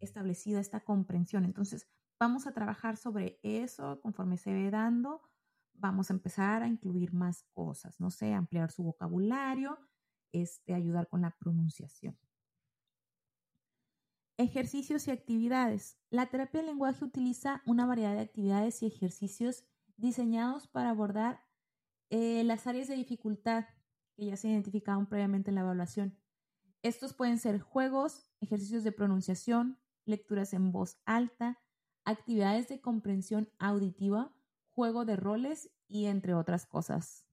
establecida 0.00 0.58
esta 0.58 0.80
comprensión. 0.80 1.44
Entonces, 1.44 1.86
vamos 2.18 2.48
a 2.48 2.52
trabajar 2.52 2.96
sobre 2.96 3.38
eso 3.44 4.00
conforme 4.00 4.36
se 4.36 4.52
ve 4.52 4.68
dando. 4.68 5.22
Vamos 5.78 6.10
a 6.10 6.14
empezar 6.14 6.62
a 6.62 6.68
incluir 6.68 7.12
más 7.12 7.44
cosas, 7.52 8.00
no 8.00 8.10
sé, 8.10 8.32
ampliar 8.32 8.70
su 8.70 8.82
vocabulario, 8.82 9.78
este, 10.32 10.74
ayudar 10.74 11.08
con 11.08 11.22
la 11.22 11.30
pronunciación. 11.30 12.18
Ejercicios 14.38 15.08
y 15.08 15.10
actividades. 15.10 15.98
La 16.10 16.26
terapia 16.26 16.60
del 16.60 16.68
lenguaje 16.68 17.04
utiliza 17.04 17.62
una 17.64 17.86
variedad 17.86 18.14
de 18.14 18.20
actividades 18.20 18.82
y 18.82 18.86
ejercicios 18.86 19.64
diseñados 19.96 20.68
para 20.68 20.90
abordar 20.90 21.42
eh, 22.10 22.44
las 22.44 22.66
áreas 22.66 22.88
de 22.88 22.96
dificultad 22.96 23.64
que 24.14 24.26
ya 24.26 24.36
se 24.36 24.48
identificaron 24.48 25.06
previamente 25.06 25.50
en 25.50 25.54
la 25.54 25.62
evaluación. 25.62 26.18
Estos 26.82 27.14
pueden 27.14 27.38
ser 27.38 27.60
juegos, 27.60 28.30
ejercicios 28.40 28.84
de 28.84 28.92
pronunciación, 28.92 29.78
lecturas 30.04 30.52
en 30.52 30.70
voz 30.70 30.98
alta, 31.04 31.58
actividades 32.04 32.68
de 32.68 32.80
comprensión 32.80 33.48
auditiva, 33.58 34.35
juego 34.76 35.06
de 35.06 35.16
roles 35.16 35.70
y 35.88 36.04
entre 36.04 36.34
otras 36.34 36.66
cosas. 36.66 37.26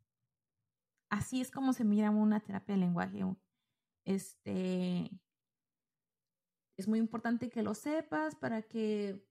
Así 1.10 1.42
es 1.42 1.52
como 1.52 1.74
se 1.74 1.84
mira 1.84 2.10
una 2.10 2.40
terapia 2.40 2.76
de 2.76 2.82
lenguaje. 2.82 3.24
Este, 4.06 5.12
es 6.78 6.88
muy 6.88 7.00
importante 7.00 7.50
que 7.50 7.62
lo 7.62 7.76
sepas 7.76 8.36
para 8.36 8.62
que, 8.62 9.28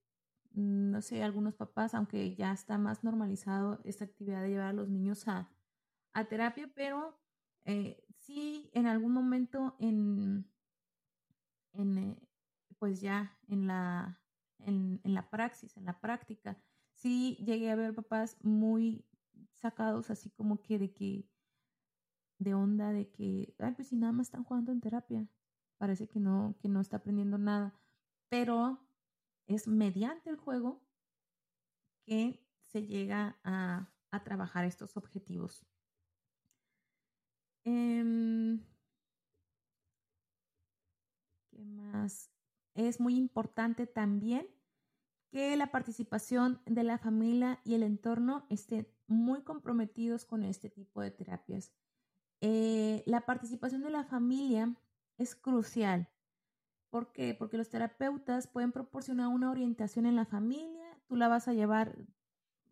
mm, 0.52 0.90
no 0.90 1.00
sé, 1.00 1.22
algunos 1.22 1.54
papás, 1.54 1.94
aunque 1.94 2.34
ya 2.34 2.52
está 2.52 2.76
más 2.76 3.02
normalizado 3.02 3.80
esta 3.84 4.04
actividad 4.04 4.42
de 4.42 4.50
llevar 4.50 4.66
a 4.68 4.72
los 4.74 4.88
niños 4.90 5.26
a, 5.26 5.50
terapia, 6.28 6.70
pero 6.74 7.18
eh, 7.64 8.04
sí 8.18 8.68
en 8.74 8.86
algún 8.86 9.12
momento 9.12 9.74
en, 9.78 10.46
en 11.72 11.98
eh, 11.98 12.28
pues 12.78 13.00
ya 13.00 13.38
en 13.48 13.66
la, 13.66 14.20
en, 14.58 15.00
en 15.02 15.14
la 15.14 15.30
praxis, 15.30 15.74
en 15.78 15.86
la 15.86 15.98
práctica, 15.98 16.62
sí 17.02 17.36
llegué 17.44 17.70
a 17.70 17.76
ver 17.76 17.94
papás 17.94 18.36
muy 18.42 19.04
sacados 19.60 20.10
así 20.10 20.30
como 20.30 20.62
que 20.62 20.78
de 20.78 20.92
que 20.92 21.28
de 22.38 22.54
onda 22.54 22.92
de 22.92 23.08
que, 23.08 23.54
ay, 23.58 23.72
pues 23.74 23.88
si 23.88 23.96
nada 23.96 24.12
más 24.12 24.26
están 24.26 24.44
jugando 24.44 24.72
en 24.72 24.80
terapia, 24.80 25.28
parece 25.78 26.08
que 26.08 26.18
no, 26.18 26.56
que 26.60 26.68
no 26.68 26.80
está 26.80 26.96
aprendiendo 26.96 27.38
nada, 27.38 27.74
pero 28.28 28.80
es 29.46 29.68
mediante 29.68 30.30
el 30.30 30.36
juego 30.36 30.82
que 32.04 32.44
se 32.64 32.86
llega 32.86 33.38
a, 33.44 33.88
trabajar 34.24 34.66
estos 34.66 34.96
objetivos. 34.98 35.64
Em, 37.64 38.60
¿Qué 41.50 41.64
más? 41.64 42.30
Es 42.74 43.00
muy 43.00 43.16
importante 43.16 43.86
también 43.86 44.46
que 45.32 45.56
la 45.56 45.70
participación 45.72 46.60
de 46.66 46.84
la 46.84 46.98
familia 46.98 47.58
y 47.64 47.72
el 47.72 47.82
entorno 47.82 48.44
estén 48.50 48.86
muy 49.06 49.40
comprometidos 49.40 50.26
con 50.26 50.44
este 50.44 50.68
tipo 50.68 51.00
de 51.00 51.10
terapias. 51.10 51.72
Eh, 52.42 53.02
la 53.06 53.22
participación 53.22 53.82
de 53.82 53.88
la 53.88 54.04
familia 54.04 54.76
es 55.16 55.34
crucial. 55.34 56.10
¿Por 56.90 57.12
qué? 57.12 57.34
Porque 57.34 57.56
los 57.56 57.70
terapeutas 57.70 58.46
pueden 58.46 58.72
proporcionar 58.72 59.28
una 59.28 59.50
orientación 59.50 60.04
en 60.04 60.16
la 60.16 60.26
familia, 60.26 61.00
tú 61.06 61.16
la 61.16 61.28
vas 61.28 61.48
a 61.48 61.54
llevar 61.54 61.96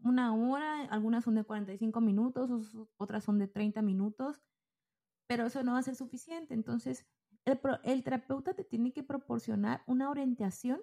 una 0.04 0.34
hora, 0.34 0.82
algunas 0.90 1.24
son 1.24 1.36
de 1.36 1.44
45 1.44 1.98
minutos, 2.02 2.50
otras 2.98 3.24
son 3.24 3.38
de 3.38 3.48
30 3.48 3.80
minutos, 3.80 4.42
pero 5.26 5.46
eso 5.46 5.62
no 5.62 5.72
va 5.72 5.78
a 5.78 5.82
ser 5.82 5.96
suficiente. 5.96 6.52
Entonces, 6.52 7.06
el, 7.46 7.58
el 7.84 8.04
terapeuta 8.04 8.52
te 8.52 8.64
tiene 8.64 8.92
que 8.92 9.02
proporcionar 9.02 9.82
una 9.86 10.10
orientación 10.10 10.82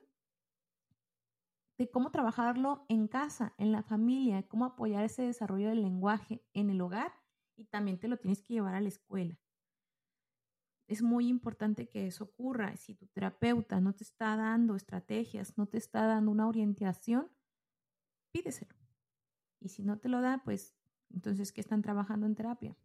de 1.78 1.90
cómo 1.90 2.12
trabajarlo 2.12 2.86
en 2.90 3.08
casa, 3.08 3.54
en 3.58 3.72
la 3.72 3.84
familia, 3.84 4.48
cómo 4.48 4.66
apoyar 4.66 5.04
ese 5.04 5.24
desarrollo 5.24 5.70
del 5.70 5.82
lenguaje 5.82 6.44
en 6.54 6.70
el 6.70 6.82
hogar 6.82 7.14
y 7.56 7.66
también 7.66 8.00
te 8.00 8.08
lo 8.08 8.18
tienes 8.18 8.42
que 8.42 8.54
llevar 8.54 8.76
a 8.76 8.82
la 8.82 8.88
escuela. 8.88 9.40
Es 10.88 11.02
muy 11.02 11.28
importante 11.28 11.90
que 11.90 12.08
eso 12.08 12.24
ocurra. 12.24 12.76
Si 12.78 12.96
tu 12.96 13.08
terapeuta 13.08 13.82
no 13.82 13.94
te 13.94 14.04
está 14.04 14.36
dando 14.38 14.76
estrategias, 14.76 15.58
no 15.58 15.68
te 15.68 15.78
está 15.78 16.08
dando 16.08 16.32
una 16.32 16.48
orientación, 16.48 17.30
pídeselo. 18.32 18.74
Y 19.60 19.70
si 19.70 19.84
no 19.84 20.00
te 20.00 20.08
lo 20.08 20.22
da, 20.22 20.42
pues 20.46 20.76
entonces, 21.14 21.52
¿qué 21.52 21.62
están 21.62 21.82
trabajando 21.82 22.26
en 22.26 22.36
terapia? 22.36 22.76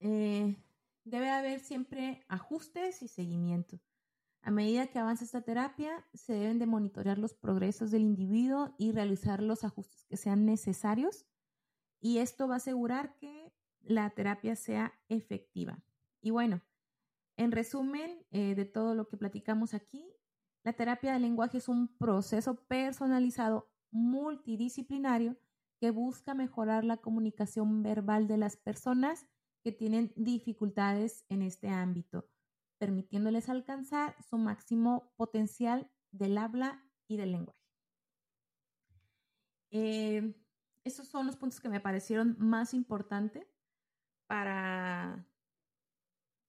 Eh, 0.00 0.56
debe 1.04 1.30
haber 1.30 1.60
siempre 1.60 2.24
ajustes 2.28 3.02
y 3.02 3.08
seguimiento. 3.08 3.80
A 4.46 4.50
medida 4.50 4.88
que 4.88 4.98
avanza 4.98 5.24
esta 5.24 5.40
terapia, 5.40 6.06
se 6.12 6.34
deben 6.34 6.58
de 6.58 6.66
monitorear 6.66 7.16
los 7.18 7.32
progresos 7.32 7.90
del 7.90 8.02
individuo 8.02 8.74
y 8.76 8.92
realizar 8.92 9.42
los 9.42 9.64
ajustes 9.64 10.04
que 10.04 10.18
sean 10.18 10.44
necesarios. 10.44 11.24
Y 11.98 12.18
esto 12.18 12.46
va 12.46 12.54
a 12.54 12.56
asegurar 12.58 13.16
que 13.16 13.54
la 13.80 14.10
terapia 14.10 14.54
sea 14.54 14.92
efectiva. 15.08 15.82
Y 16.20 16.28
bueno, 16.28 16.60
en 17.38 17.52
resumen 17.52 18.26
eh, 18.32 18.54
de 18.54 18.66
todo 18.66 18.94
lo 18.94 19.08
que 19.08 19.16
platicamos 19.16 19.72
aquí, 19.72 20.06
la 20.62 20.74
terapia 20.74 21.14
del 21.14 21.22
lenguaje 21.22 21.56
es 21.56 21.68
un 21.68 21.96
proceso 21.96 22.66
personalizado 22.66 23.70
multidisciplinario 23.90 25.38
que 25.80 25.90
busca 25.90 26.34
mejorar 26.34 26.84
la 26.84 26.98
comunicación 26.98 27.82
verbal 27.82 28.28
de 28.28 28.36
las 28.36 28.58
personas 28.58 29.26
que 29.62 29.72
tienen 29.72 30.12
dificultades 30.16 31.24
en 31.30 31.40
este 31.40 31.70
ámbito, 31.70 32.28
permitiéndoles 32.84 33.48
alcanzar 33.48 34.14
su 34.28 34.36
máximo 34.36 35.10
potencial 35.16 35.90
del 36.12 36.36
habla 36.36 36.84
y 37.08 37.16
del 37.16 37.32
lenguaje. 37.32 37.64
Eh, 39.70 40.34
estos 40.84 41.08
son 41.08 41.26
los 41.26 41.38
puntos 41.38 41.60
que 41.60 41.70
me 41.70 41.80
parecieron 41.80 42.36
más 42.38 42.74
importantes 42.74 43.48
para 44.26 45.26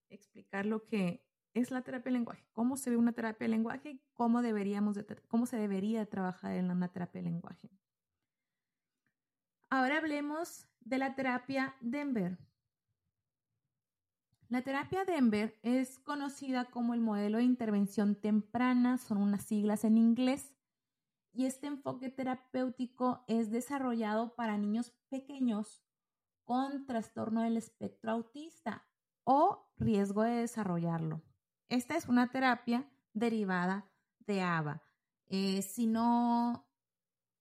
explicar 0.09 0.65
lo 0.65 0.85
que 0.85 1.25
es 1.53 1.71
la 1.71 1.83
terapia 1.83 2.11
de 2.11 2.17
lenguaje, 2.17 2.45
cómo 2.51 2.75
se 2.75 2.89
ve 2.89 2.97
una 2.97 3.13
terapia 3.13 3.45
de 3.45 3.51
lenguaje 3.51 3.91
y 3.91 4.01
cómo, 4.11 4.41
deberíamos 4.41 4.97
cómo 5.29 5.45
se 5.45 5.55
debería 5.55 6.05
trabajar 6.05 6.51
en 6.51 6.69
una 6.69 6.91
terapia 6.91 7.21
de 7.21 7.29
lenguaje. 7.29 7.69
Ahora 9.69 9.99
hablemos 9.99 10.67
de 10.81 10.97
la 10.97 11.15
terapia 11.15 11.77
Denver. 11.79 12.37
La 14.47 14.61
terapia 14.61 15.05
Denver 15.05 15.57
es 15.63 15.97
conocida 15.99 16.65
como 16.65 16.93
el 16.93 17.01
modelo 17.01 17.39
de 17.39 17.43
intervención 17.43 18.15
temprana, 18.15 18.99
son 18.99 19.17
unas 19.17 19.43
siglas 19.43 19.83
en 19.83 19.97
inglés, 19.97 20.55
y 21.33 21.45
este 21.45 21.67
enfoque 21.67 22.09
terapéutico 22.09 23.23
es 23.27 23.49
desarrollado 23.49 24.35
para 24.35 24.57
niños 24.57 24.93
pequeños 25.09 25.83
con 26.43 26.85
trastorno 26.85 27.41
del 27.41 27.57
espectro 27.57 28.11
autista 28.11 28.85
o 29.23 29.67
riesgo 29.77 30.21
de 30.21 30.35
desarrollarlo. 30.35 31.21
Esta 31.67 31.97
es 31.97 32.07
una 32.07 32.31
terapia 32.31 32.87
derivada 33.13 33.89
de 34.19 34.43
ABA. 34.43 34.83
Eh, 35.27 35.63
si 35.63 35.87
no 35.87 36.67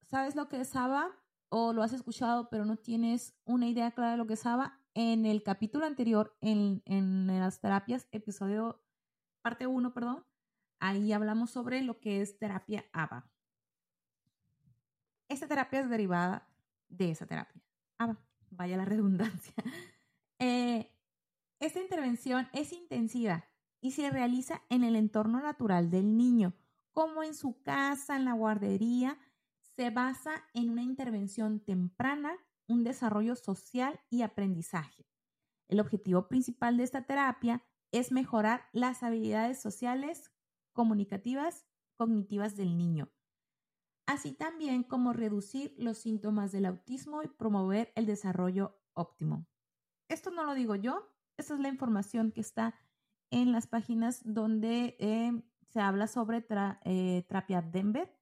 sabes 0.06 0.34
lo 0.34 0.48
que 0.48 0.60
es 0.60 0.74
ABA 0.74 1.10
o 1.50 1.74
lo 1.74 1.82
has 1.82 1.92
escuchado 1.92 2.48
pero 2.48 2.64
no 2.64 2.76
tienes 2.76 3.34
una 3.44 3.68
idea 3.68 3.90
clara 3.90 4.12
de 4.12 4.16
lo 4.16 4.26
que 4.26 4.34
es 4.34 4.46
ABA, 4.46 4.80
en 4.94 5.26
el 5.26 5.42
capítulo 5.42 5.86
anterior, 5.86 6.36
en, 6.40 6.82
en 6.86 7.26
las 7.26 7.60
terapias, 7.60 8.08
episodio 8.12 8.82
parte 9.42 9.66
1, 9.66 9.92
perdón, 9.92 10.24
ahí 10.78 11.12
hablamos 11.12 11.50
sobre 11.50 11.82
lo 11.82 12.00
que 12.00 12.20
es 12.20 12.38
terapia 12.38 12.84
ABA. 12.92 13.30
Esta 15.28 15.48
terapia 15.48 15.80
es 15.80 15.90
derivada 15.90 16.48
de 16.88 17.10
esa 17.10 17.26
terapia, 17.26 17.60
ABA 17.98 18.18
vaya 18.56 18.76
la 18.76 18.84
redundancia. 18.84 19.54
Eh, 20.38 20.90
esta 21.60 21.80
intervención 21.80 22.48
es 22.52 22.72
intensiva 22.72 23.44
y 23.80 23.92
se 23.92 24.10
realiza 24.10 24.62
en 24.68 24.84
el 24.84 24.96
entorno 24.96 25.40
natural 25.40 25.90
del 25.90 26.16
niño, 26.16 26.54
como 26.92 27.22
en 27.22 27.34
su 27.34 27.62
casa, 27.62 28.16
en 28.16 28.24
la 28.24 28.32
guardería. 28.32 29.18
Se 29.76 29.90
basa 29.90 30.44
en 30.54 30.70
una 30.70 30.82
intervención 30.82 31.60
temprana, 31.60 32.34
un 32.66 32.84
desarrollo 32.84 33.36
social 33.36 34.00
y 34.10 34.22
aprendizaje. 34.22 35.06
El 35.68 35.80
objetivo 35.80 36.28
principal 36.28 36.76
de 36.76 36.84
esta 36.84 37.06
terapia 37.06 37.64
es 37.92 38.12
mejorar 38.12 38.68
las 38.72 39.02
habilidades 39.02 39.60
sociales, 39.60 40.32
comunicativas, 40.72 41.66
cognitivas 41.96 42.56
del 42.56 42.76
niño, 42.76 43.12
así 44.06 44.32
también 44.32 44.82
como 44.82 45.12
reducir 45.12 45.74
los 45.78 45.98
síntomas 45.98 46.52
del 46.52 46.66
autismo 46.66 47.22
y 47.22 47.28
promover 47.28 47.92
el 47.94 48.06
desarrollo 48.06 48.80
óptimo. 48.94 49.46
Esto 50.08 50.30
no 50.30 50.44
lo 50.44 50.54
digo 50.54 50.74
yo, 50.74 51.14
esa 51.36 51.54
es 51.54 51.60
la 51.60 51.68
información 51.68 52.32
que 52.32 52.40
está 52.40 52.74
en 53.30 53.52
las 53.52 53.66
páginas 53.66 54.20
donde 54.24 54.96
eh, 54.98 55.42
se 55.68 55.80
habla 55.80 56.06
sobre 56.06 56.46
eh, 56.84 57.24
terapia 57.26 57.62
Denver. 57.62 58.12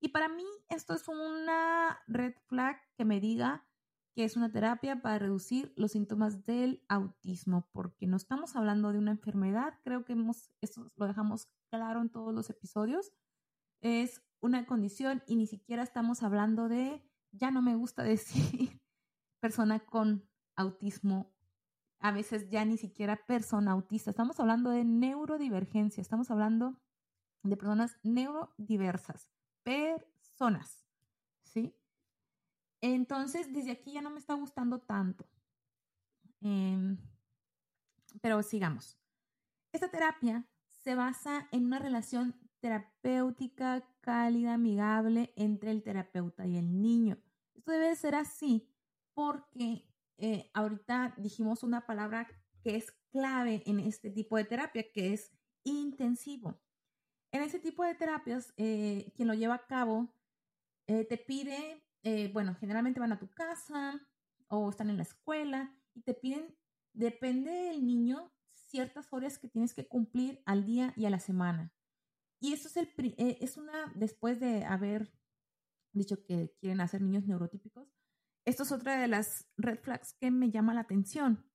Y 0.00 0.08
para 0.08 0.28
mí 0.28 0.46
esto 0.68 0.94
es 0.94 1.08
una 1.08 1.98
red 2.06 2.34
flag 2.46 2.80
que 2.96 3.04
me 3.04 3.20
diga 3.20 3.66
que 4.14 4.24
es 4.24 4.36
una 4.36 4.52
terapia 4.52 5.02
para 5.02 5.18
reducir 5.18 5.72
los 5.76 5.92
síntomas 5.92 6.46
del 6.46 6.84
autismo, 6.88 7.68
porque 7.72 8.06
no 8.06 8.16
estamos 8.16 8.54
hablando 8.54 8.92
de 8.92 8.98
una 8.98 9.10
enfermedad, 9.10 9.74
creo 9.82 10.04
que 10.04 10.12
hemos, 10.12 10.50
esto 10.60 10.92
lo 10.96 11.06
dejamos 11.06 11.48
claro 11.70 12.00
en 12.00 12.10
todos 12.10 12.32
los 12.32 12.48
episodios, 12.48 13.12
es 13.80 14.22
una 14.40 14.66
condición 14.66 15.22
y 15.26 15.36
ni 15.36 15.46
siquiera 15.46 15.82
estamos 15.82 16.22
hablando 16.22 16.68
de, 16.68 17.02
ya 17.32 17.50
no 17.50 17.60
me 17.60 17.74
gusta 17.74 18.02
decir 18.04 18.80
persona 19.40 19.80
con 19.80 20.28
autismo, 20.56 21.34
a 21.98 22.12
veces 22.12 22.48
ya 22.48 22.64
ni 22.64 22.76
siquiera 22.76 23.26
persona 23.26 23.72
autista, 23.72 24.10
estamos 24.10 24.38
hablando 24.38 24.70
de 24.70 24.84
neurodivergencia, 24.84 26.00
estamos 26.00 26.30
hablando 26.30 26.80
de 27.42 27.56
personas 27.56 27.98
neurodiversas, 28.02 29.32
personas. 29.64 30.84
Entonces, 32.86 33.50
desde 33.50 33.70
aquí 33.70 33.92
ya 33.92 34.02
no 34.02 34.10
me 34.10 34.18
está 34.18 34.34
gustando 34.34 34.78
tanto. 34.78 35.26
Em, 36.42 36.98
pero 38.20 38.42
sigamos. 38.42 38.98
Esta 39.72 39.90
terapia 39.90 40.46
se 40.82 40.94
basa 40.94 41.48
en 41.50 41.64
una 41.64 41.78
relación 41.78 42.38
terapéutica, 42.60 43.88
cálida, 44.02 44.52
amigable 44.52 45.32
entre 45.34 45.70
el 45.70 45.82
terapeuta 45.82 46.46
y 46.46 46.58
el 46.58 46.82
niño. 46.82 47.16
Esto 47.54 47.72
debe 47.72 47.96
ser 47.96 48.16
así 48.16 48.68
porque 49.14 49.88
eh, 50.18 50.50
ahorita 50.52 51.14
dijimos 51.16 51.62
una 51.62 51.86
palabra 51.86 52.28
que 52.62 52.76
es 52.76 52.92
clave 53.10 53.62
en 53.64 53.80
este 53.80 54.10
tipo 54.10 54.36
de 54.36 54.44
terapia, 54.44 54.92
que 54.92 55.14
es 55.14 55.32
intensivo. 55.62 56.60
En 57.32 57.40
ese 57.40 57.58
tipo 57.58 57.82
de 57.82 57.94
terapias, 57.94 58.52
eh, 58.58 59.10
quien 59.16 59.28
lo 59.28 59.32
lleva 59.32 59.54
a 59.54 59.66
cabo 59.66 60.12
eh, 60.86 61.06
te 61.06 61.16
pide 61.16 61.83
eh, 62.04 62.30
bueno, 62.32 62.54
generalmente 62.60 63.00
van 63.00 63.12
a 63.12 63.18
tu 63.18 63.28
casa 63.30 64.00
o 64.48 64.68
están 64.68 64.90
en 64.90 64.98
la 64.98 65.02
escuela 65.02 65.74
y 65.94 66.02
te 66.02 66.12
piden, 66.12 66.54
depende 66.92 67.50
del 67.50 67.84
niño, 67.84 68.30
ciertas 68.50 69.12
horas 69.12 69.38
que 69.38 69.48
tienes 69.48 69.72
que 69.72 69.88
cumplir 69.88 70.42
al 70.44 70.66
día 70.66 70.92
y 70.96 71.06
a 71.06 71.10
la 71.10 71.18
semana. 71.18 71.72
Y 72.40 72.52
eso 72.52 72.68
es, 72.68 72.76
el, 72.76 72.92
eh, 72.98 73.38
es 73.40 73.56
una, 73.56 73.90
después 73.94 74.38
de 74.38 74.64
haber 74.64 75.12
dicho 75.94 76.22
que 76.22 76.54
quieren 76.60 76.82
hacer 76.82 77.00
niños 77.00 77.24
neurotípicos, 77.24 77.88
esto 78.44 78.64
es 78.64 78.72
otra 78.72 79.00
de 79.00 79.08
las 79.08 79.48
red 79.56 79.78
flags 79.78 80.12
que 80.20 80.30
me 80.30 80.50
llama 80.50 80.74
la 80.74 80.80
atención. 80.80 81.50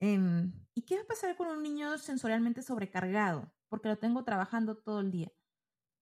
Em, 0.00 0.52
¿Y 0.74 0.82
qué 0.82 0.96
va 0.96 1.02
a 1.02 1.06
pasar 1.06 1.36
con 1.36 1.48
un 1.48 1.62
niño 1.62 1.98
sensorialmente 1.98 2.62
sobrecargado? 2.62 3.52
Porque 3.68 3.88
lo 3.88 3.98
tengo 3.98 4.22
trabajando 4.22 4.76
todo 4.76 5.00
el 5.00 5.10
día. 5.10 5.32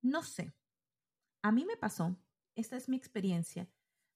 No 0.03 0.23
sé. 0.23 0.55
A 1.43 1.53
mí 1.53 1.65
me 1.65 1.79
pasó 1.79 2.19
esta 2.61 2.77
es 2.77 2.89
mi 2.89 2.97
experiencia, 2.97 3.69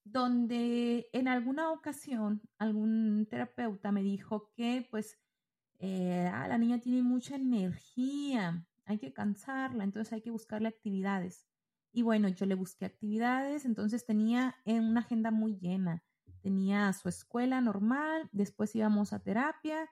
donde 0.04 1.08
en 1.12 1.28
alguna 1.28 1.70
ocasión 1.72 2.42
algún 2.58 3.26
terapeuta 3.28 3.92
me 3.92 4.02
dijo 4.02 4.52
que 4.54 4.86
pues 4.90 5.18
eh, 5.78 6.30
ah, 6.32 6.46
la 6.48 6.58
niña 6.58 6.80
tiene 6.80 7.02
mucha 7.02 7.36
energía, 7.36 8.66
hay 8.84 8.98
que 8.98 9.12
cansarla, 9.12 9.84
entonces 9.84 10.12
hay 10.12 10.22
que 10.22 10.30
buscarle 10.30 10.68
actividades. 10.68 11.46
Y 11.92 12.02
bueno, 12.02 12.28
yo 12.28 12.46
le 12.46 12.54
busqué 12.54 12.86
actividades, 12.86 13.64
entonces 13.64 14.04
tenía 14.04 14.56
una 14.64 15.00
agenda 15.00 15.30
muy 15.30 15.56
llena. 15.58 16.02
Tenía 16.40 16.92
su 16.92 17.08
escuela 17.08 17.60
normal, 17.60 18.28
después 18.32 18.75
íbamos 18.75 19.12
a 19.12 19.23
terapia 19.23 19.88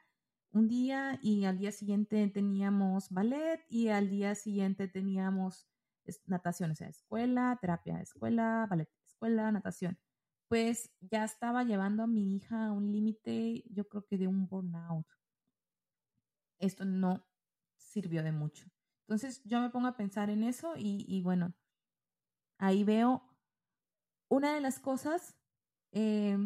un 0.52 0.68
día 0.68 1.18
y 1.22 1.44
al 1.44 1.58
día 1.58 1.72
siguiente 1.72 2.28
teníamos 2.28 3.08
ballet 3.08 3.64
y 3.68 3.88
al 3.88 4.10
día 4.10 4.34
siguiente 4.34 4.86
teníamos 4.86 5.66
natación, 6.26 6.70
o 6.70 6.74
sea, 6.74 6.88
escuela, 6.88 7.58
terapia, 7.60 8.00
escuela, 8.00 8.66
ballet, 8.68 8.88
escuela, 9.06 9.50
natación. 9.52 9.98
Pues 10.48 10.90
ya 11.00 11.24
estaba 11.24 11.64
llevando 11.64 12.02
a 12.02 12.06
mi 12.06 12.36
hija 12.36 12.66
a 12.66 12.72
un 12.72 12.92
límite, 12.92 13.64
yo 13.70 13.88
creo 13.88 14.04
que 14.06 14.18
de 14.18 14.26
un 14.26 14.46
burnout. 14.46 15.06
Esto 16.58 16.84
no 16.84 17.26
sirvió 17.76 18.22
de 18.22 18.32
mucho. 18.32 18.66
Entonces 19.02 19.42
yo 19.44 19.60
me 19.60 19.70
pongo 19.70 19.88
a 19.88 19.96
pensar 19.96 20.30
en 20.30 20.44
eso 20.44 20.74
y, 20.76 21.20
bueno, 21.22 21.54
ahí 22.58 22.84
veo 22.84 23.22
una 24.28 24.54
de 24.54 24.60
las 24.60 24.78
cosas 24.78 25.36
eh, 25.90 26.38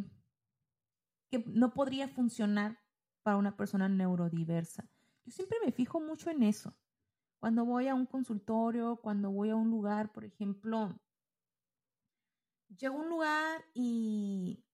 que 1.31 1.45
no 1.47 1.73
podría 1.75 2.09
funcionar 2.09 2.79
para 3.23 3.37
una 3.37 3.57
persona 3.57 3.89
neurodiversa. 3.89 4.89
Yo 5.25 5.33
siempre 5.33 5.59
me 5.65 5.73
fijo 5.73 6.01
mucho 6.01 6.31
en 6.31 6.43
eso. 6.45 6.77
Cuando 7.47 7.65
voy 7.65 7.87
a 7.87 7.95
un 7.95 8.07
consultorio, 8.07 8.97
cuando 8.97 9.31
voy 9.31 9.51
a 9.51 9.55
un 9.55 9.71
lugar, 9.71 10.11
por 10.11 10.25
ejemplo, 10.25 10.99
llego 12.77 12.97
a 12.97 13.03
un 13.03 13.09
lugar 13.09 13.65
y, 13.73 14.65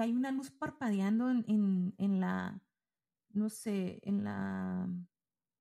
hay 0.00 0.10
una 0.10 0.32
luz 0.32 0.50
parpadeando 0.50 1.30
en, 1.30 1.94
en, 1.98 2.20
la, 2.20 2.62
no 3.28 3.50
sé, 3.50 4.00
en 4.04 4.24
la, 4.24 4.88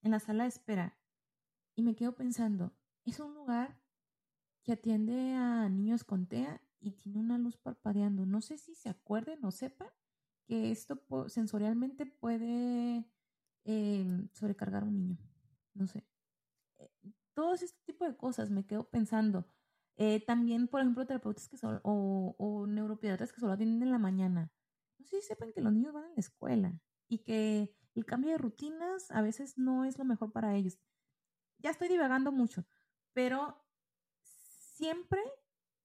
en 0.03 0.11
la 0.11 0.21
sala 0.21 0.43
de 0.43 0.49
espera. 0.51 0.97
Y 1.75 1.83
me 1.83 1.95
quedo 1.95 2.15
pensando, 2.15 2.71
es 3.03 3.19
un 3.19 3.33
lugar 3.33 3.77
que 4.63 4.71
atiende 4.71 5.33
a 5.33 5.67
niños 5.67 6.05
con 6.05 6.27
TEA 6.27 6.61
y 6.79 6.91
tiene 6.91 7.19
una 7.19 7.37
luz 7.37 7.57
parpadeando. 7.57 8.25
No 8.25 8.39
sé 8.39 8.57
si 8.57 8.73
se 8.73 8.87
acuerden 8.87 9.43
o 9.43 9.51
sepan 9.51 9.89
que 10.45 10.71
esto 10.71 11.03
sensorialmente 11.27 12.05
puede 12.05 13.05
em, 13.65 14.29
sobrecargar 14.31 14.83
a 14.83 14.85
un 14.85 14.97
niño. 14.97 15.17
No 15.73 15.87
sé 15.87 16.05
todos 17.33 17.61
este 17.61 17.79
tipo 17.85 18.05
de 18.05 18.15
cosas 18.15 18.49
me 18.49 18.65
quedo 18.65 18.89
pensando. 18.89 19.47
Eh, 19.95 20.23
también, 20.25 20.67
por 20.67 20.81
ejemplo, 20.81 21.05
terapeutas 21.05 21.47
que 21.47 21.57
son, 21.57 21.79
o, 21.83 22.35
o 22.37 22.67
neuropediatras 22.67 23.31
que 23.31 23.39
solo 23.39 23.53
atienden 23.53 23.83
en 23.83 23.91
la 23.91 23.99
mañana. 23.99 24.51
No 24.97 25.05
sé 25.05 25.21
si 25.21 25.27
sepan 25.27 25.53
que 25.53 25.61
los 25.61 25.73
niños 25.73 25.93
van 25.93 26.05
a 26.05 26.09
la 26.09 26.15
escuela 26.17 26.79
y 27.07 27.19
que 27.19 27.75
el 27.95 28.05
cambio 28.05 28.31
de 28.31 28.37
rutinas 28.37 29.11
a 29.11 29.21
veces 29.21 29.57
no 29.57 29.85
es 29.85 29.97
lo 29.97 30.05
mejor 30.05 30.31
para 30.31 30.55
ellos. 30.55 30.79
Ya 31.59 31.69
estoy 31.69 31.87
divagando 31.87 32.31
mucho, 32.31 32.65
pero 33.13 33.63
siempre 34.21 35.21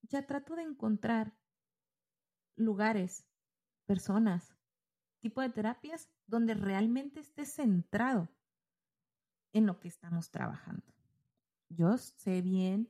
ya 0.01 0.25
trato 0.25 0.55
de 0.55 0.63
encontrar 0.63 1.37
lugares, 2.55 3.25
personas, 3.85 4.55
tipo 5.19 5.41
de 5.41 5.49
terapias 5.49 6.09
donde 6.25 6.53
realmente 6.53 7.19
esté 7.19 7.45
centrado 7.45 8.29
en 9.53 9.65
lo 9.65 9.79
que 9.79 9.87
estamos 9.87 10.31
trabajando. 10.31 10.85
Yo 11.69 11.97
sé 11.97 12.41
bien 12.41 12.89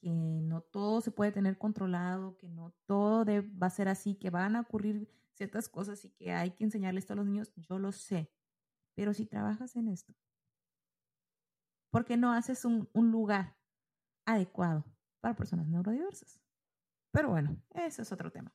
que 0.00 0.10
no 0.10 0.60
todo 0.60 1.00
se 1.00 1.10
puede 1.10 1.32
tener 1.32 1.58
controlado, 1.58 2.36
que 2.36 2.48
no 2.48 2.72
todo 2.86 3.24
va 3.60 3.66
a 3.66 3.70
ser 3.70 3.88
así, 3.88 4.14
que 4.14 4.30
van 4.30 4.56
a 4.56 4.60
ocurrir 4.60 5.08
ciertas 5.34 5.68
cosas 5.68 6.04
y 6.04 6.10
que 6.10 6.32
hay 6.32 6.50
que 6.52 6.64
enseñarles 6.64 7.10
a 7.10 7.14
los 7.14 7.26
niños, 7.26 7.52
yo 7.56 7.78
lo 7.78 7.92
sé. 7.92 8.30
Pero 8.94 9.12
si 9.14 9.26
trabajas 9.26 9.76
en 9.76 9.88
esto, 9.88 10.14
¿por 11.90 12.04
qué 12.04 12.16
no 12.16 12.32
haces 12.32 12.64
un, 12.64 12.88
lugar 12.94 13.56
adecuado 14.24 14.84
para 15.20 15.36
personas 15.36 15.68
neurodiversas? 15.68 16.40
Pero 17.10 17.30
bueno, 17.30 17.56
ese 17.74 18.02
es 18.02 18.12
otro 18.12 18.30
tema. 18.30 18.54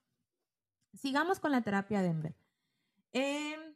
Sigamos 0.93 1.39
con 1.39 1.51
la 1.51 1.61
terapia 1.61 2.01
Denver. 2.01 2.35
Eh, 3.13 3.70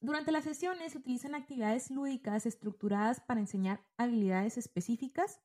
durante 0.00 0.30
las 0.30 0.44
sesiones 0.44 0.92
se 0.92 0.98
utilizan 0.98 1.34
actividades 1.34 1.90
lúdicas 1.90 2.46
estructuradas 2.46 3.20
para 3.20 3.40
enseñar 3.40 3.84
habilidades 3.96 4.56
específicas 4.56 5.40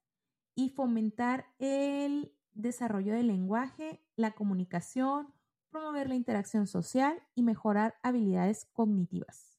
y 0.55 0.69
fomentar 0.69 1.47
el 1.57 2.35
desarrollo 2.53 3.13
del 3.13 3.27
lenguaje, 3.27 4.05
la 4.15 4.31
comunicación, 4.31 5.33
promover 5.71 6.07
la 6.07 6.15
interacción 6.15 6.67
social 6.67 7.19
y 7.33 7.41
mejorar 7.41 7.95
habilidades 8.03 8.65
cognitivas. 8.73 9.57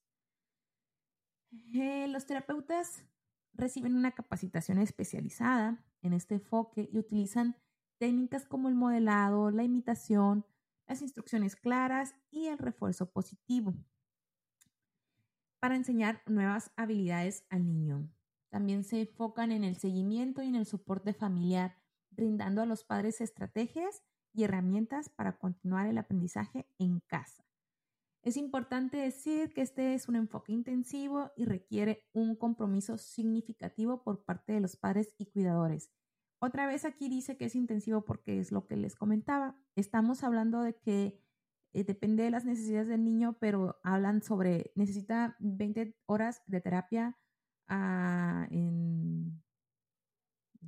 Eh, 1.72 2.06
los 2.08 2.26
terapeutas 2.26 3.04
reciben 3.52 3.96
una 3.96 4.12
capacitación 4.12 4.78
especializada 4.78 5.84
en 6.02 6.12
este 6.12 6.36
enfoque 6.36 6.88
y 6.92 6.98
utilizan 6.98 7.56
técnicas 7.98 8.46
como 8.46 8.68
el 8.68 8.76
modelado, 8.76 9.50
la 9.50 9.64
imitación, 9.64 10.46
las 10.86 11.02
instrucciones 11.02 11.56
claras 11.56 12.14
y 12.30 12.46
el 12.46 12.58
refuerzo 12.58 13.10
positivo 13.10 13.74
para 15.64 15.76
enseñar 15.76 16.20
nuevas 16.26 16.70
habilidades 16.76 17.46
al 17.48 17.66
niño. 17.66 18.12
También 18.50 18.84
se 18.84 19.00
enfocan 19.00 19.50
en 19.50 19.64
el 19.64 19.76
seguimiento 19.76 20.42
y 20.42 20.48
en 20.48 20.56
el 20.56 20.66
soporte 20.66 21.14
familiar, 21.14 21.78
brindando 22.10 22.60
a 22.60 22.66
los 22.66 22.84
padres 22.84 23.22
estrategias 23.22 24.02
y 24.34 24.44
herramientas 24.44 25.08
para 25.08 25.38
continuar 25.38 25.86
el 25.86 25.96
aprendizaje 25.96 26.68
en 26.78 27.00
casa. 27.06 27.46
Es 28.20 28.36
importante 28.36 28.98
decir 28.98 29.54
que 29.54 29.62
este 29.62 29.94
es 29.94 30.06
un 30.06 30.16
enfoque 30.16 30.52
intensivo 30.52 31.32
y 31.34 31.46
requiere 31.46 32.04
un 32.12 32.36
compromiso 32.36 32.98
significativo 32.98 34.02
por 34.02 34.22
parte 34.22 34.52
de 34.52 34.60
los 34.60 34.76
padres 34.76 35.14
y 35.16 35.30
cuidadores. 35.30 35.90
Otra 36.40 36.66
vez 36.66 36.84
aquí 36.84 37.08
dice 37.08 37.38
que 37.38 37.46
es 37.46 37.54
intensivo 37.54 38.04
porque 38.04 38.38
es 38.38 38.52
lo 38.52 38.66
que 38.66 38.76
les 38.76 38.96
comentaba. 38.96 39.58
Estamos 39.76 40.24
hablando 40.24 40.60
de 40.60 40.76
que 40.76 41.23
eh, 41.74 41.84
depende 41.84 42.22
de 42.22 42.30
las 42.30 42.44
necesidades 42.44 42.88
del 42.88 43.04
niño, 43.04 43.36
pero 43.40 43.78
hablan 43.82 44.22
sobre 44.22 44.72
necesita 44.74 45.36
20 45.40 45.96
horas 46.06 46.42
de 46.46 46.60
terapia 46.60 47.18
ah, 47.68 48.46
en, 48.50 49.42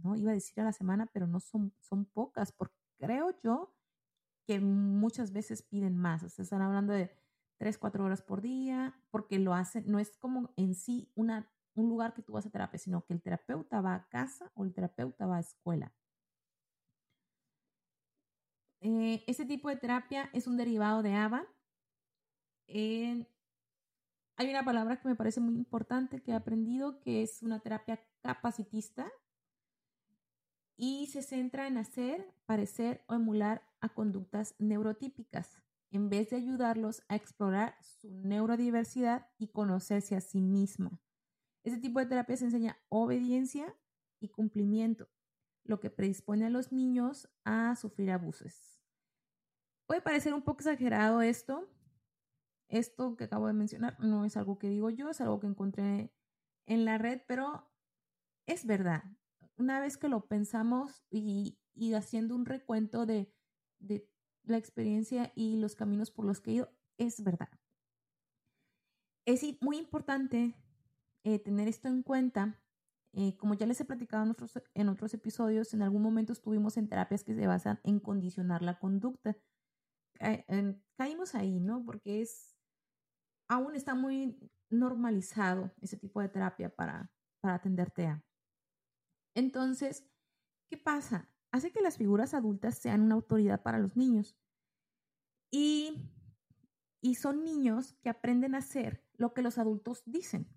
no 0.02 0.16
iba 0.16 0.32
a 0.32 0.34
decir 0.34 0.60
a 0.60 0.64
la 0.64 0.72
semana, 0.72 1.06
pero 1.12 1.26
no 1.26 1.40
son, 1.40 1.72
son 1.80 2.04
pocas, 2.04 2.52
porque 2.52 2.76
creo 2.98 3.34
yo 3.42 3.74
que 4.46 4.60
muchas 4.60 5.32
veces 5.32 5.62
piden 5.62 5.96
más. 5.96 6.22
O 6.22 6.26
están 6.26 6.62
hablando 6.62 6.92
de 6.92 7.10
3, 7.58 7.78
4 7.78 8.04
horas 8.04 8.22
por 8.22 8.42
día, 8.42 9.00
porque 9.10 9.38
lo 9.38 9.54
hacen, 9.54 9.84
no 9.86 9.98
es 9.98 10.16
como 10.18 10.52
en 10.56 10.74
sí 10.74 11.10
una 11.14 11.50
un 11.76 11.88
lugar 11.88 12.14
que 12.14 12.22
tú 12.22 12.32
vas 12.32 12.46
a 12.46 12.50
terapia, 12.50 12.78
sino 12.78 13.04
que 13.04 13.12
el 13.12 13.22
terapeuta 13.22 13.80
va 13.80 13.94
a 13.94 14.08
casa 14.08 14.50
o 14.54 14.64
el 14.64 14.72
terapeuta 14.72 15.26
va 15.26 15.36
a 15.36 15.40
escuela. 15.40 15.92
Eh, 18.88 19.24
este 19.26 19.44
tipo 19.44 19.68
de 19.68 19.74
terapia 19.74 20.30
es 20.32 20.46
un 20.46 20.56
derivado 20.56 21.02
de 21.02 21.12
ABA. 21.12 21.44
hay 22.68 23.26
una 24.48 24.64
palabra 24.64 25.00
que 25.00 25.08
me 25.08 25.16
parece 25.16 25.40
muy 25.40 25.56
importante 25.56 26.22
que 26.22 26.30
he 26.30 26.34
aprendido, 26.34 27.00
que 27.00 27.24
es 27.24 27.42
una 27.42 27.58
terapia 27.58 28.00
capacitista 28.22 29.10
y 30.76 31.08
se 31.08 31.22
centra 31.22 31.66
en 31.66 31.78
hacer, 31.78 32.32
parecer 32.44 33.02
o 33.08 33.14
emular 33.14 33.68
a 33.80 33.88
conductas 33.88 34.54
neurotípicas, 34.60 35.50
en 35.90 36.08
vez 36.08 36.30
de 36.30 36.36
ayudarlos 36.36 37.02
a 37.08 37.16
explorar 37.16 37.74
su 37.82 38.08
neurodiversidad 38.08 39.26
y 39.36 39.48
conocerse 39.48 40.14
a 40.14 40.20
sí 40.20 40.40
misma. 40.40 41.00
Este 41.64 41.80
tipo 41.80 41.98
de 41.98 42.06
terapia 42.06 42.36
se 42.36 42.44
enseña 42.44 42.78
obediencia 42.88 43.74
y 44.20 44.28
cumplimiento, 44.28 45.08
lo 45.64 45.80
que 45.80 45.90
predispone 45.90 46.46
a 46.46 46.50
los 46.50 46.70
niños 46.70 47.28
a 47.44 47.74
sufrir 47.74 48.12
abusos. 48.12 48.75
Puede 49.86 50.00
parecer 50.00 50.34
un 50.34 50.42
poco 50.42 50.60
exagerado 50.60 51.22
esto. 51.22 51.68
Esto 52.68 53.16
que 53.16 53.24
acabo 53.24 53.46
de 53.46 53.52
mencionar 53.52 53.98
no 54.00 54.24
es 54.24 54.36
algo 54.36 54.58
que 54.58 54.68
digo 54.68 54.90
yo, 54.90 55.08
es 55.08 55.20
algo 55.20 55.38
que 55.38 55.46
encontré 55.46 56.12
en 56.66 56.84
la 56.84 56.98
red, 56.98 57.20
pero 57.28 57.70
es 58.46 58.66
verdad. 58.66 59.04
Una 59.56 59.80
vez 59.80 59.96
que 59.96 60.08
lo 60.08 60.26
pensamos 60.26 61.04
y, 61.10 61.58
haciendo 61.94 62.34
un 62.34 62.44
recuento 62.44 63.06
de, 63.06 63.32
la 64.44 64.58
experiencia 64.58 65.32
y 65.34 65.56
los 65.56 65.74
caminos 65.74 66.10
por 66.10 66.24
los 66.24 66.40
que 66.40 66.50
he 66.50 66.54
ido, 66.54 66.72
es 66.98 67.22
verdad. 67.22 67.48
Es 69.24 69.42
muy 69.60 69.76
importante 69.76 70.54
eh, 71.24 71.38
tener 71.38 71.68
esto 71.68 71.88
en 71.88 72.02
cuenta. 72.02 72.60
Eh, 73.12 73.36
como 73.38 73.54
ya 73.54 73.66
les 73.66 73.80
he 73.80 73.84
platicado 73.84 74.24
en 74.74 74.88
otros 74.88 75.14
episodios, 75.14 75.74
en 75.74 75.82
algún 75.82 76.02
momento 76.02 76.32
estuvimos 76.32 76.76
en 76.76 76.88
terapias 76.88 77.24
que 77.24 77.34
se 77.34 77.46
basan 77.46 77.80
en 77.82 77.98
condicionar 77.98 78.62
la 78.62 78.78
conducta. 78.78 79.36
Caímos 80.96 81.34
ahí, 81.34 81.60
¿no? 81.60 81.84
Porque 81.84 82.22
es, 82.22 82.56
aún 83.48 83.74
está 83.74 83.94
muy 83.94 84.38
normalizado 84.70 85.72
ese 85.80 85.96
tipo 85.96 86.20
de 86.20 86.28
terapia 86.28 86.74
para, 86.74 87.10
para 87.40 87.54
atender 87.54 87.90
TEA. 87.90 88.24
Entonces, 89.34 90.08
¿qué 90.68 90.76
pasa? 90.76 91.30
Hace 91.52 91.70
que 91.72 91.82
las 91.82 91.96
figuras 91.96 92.34
adultas 92.34 92.78
sean 92.78 93.02
una 93.02 93.14
autoridad 93.14 93.62
para 93.62 93.78
los 93.78 93.96
niños. 93.96 94.36
Y, 95.50 96.10
y 97.00 97.14
son 97.14 97.44
niños 97.44 97.94
que 98.02 98.08
aprenden 98.08 98.54
a 98.54 98.58
hacer 98.58 99.04
lo 99.14 99.32
que 99.32 99.42
los 99.42 99.58
adultos 99.58 100.02
dicen 100.06 100.56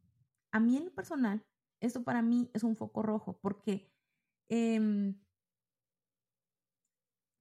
a 0.52 0.60
mí 0.60 0.78
en 0.78 0.86
lo 0.86 0.92
personal, 0.92 1.46
esto 1.80 2.04
para 2.04 2.22
mí 2.22 2.50
es 2.54 2.64
un 2.64 2.76
foco 2.76 3.02
rojo 3.02 3.40
porque 3.42 3.92
em, 4.50 5.20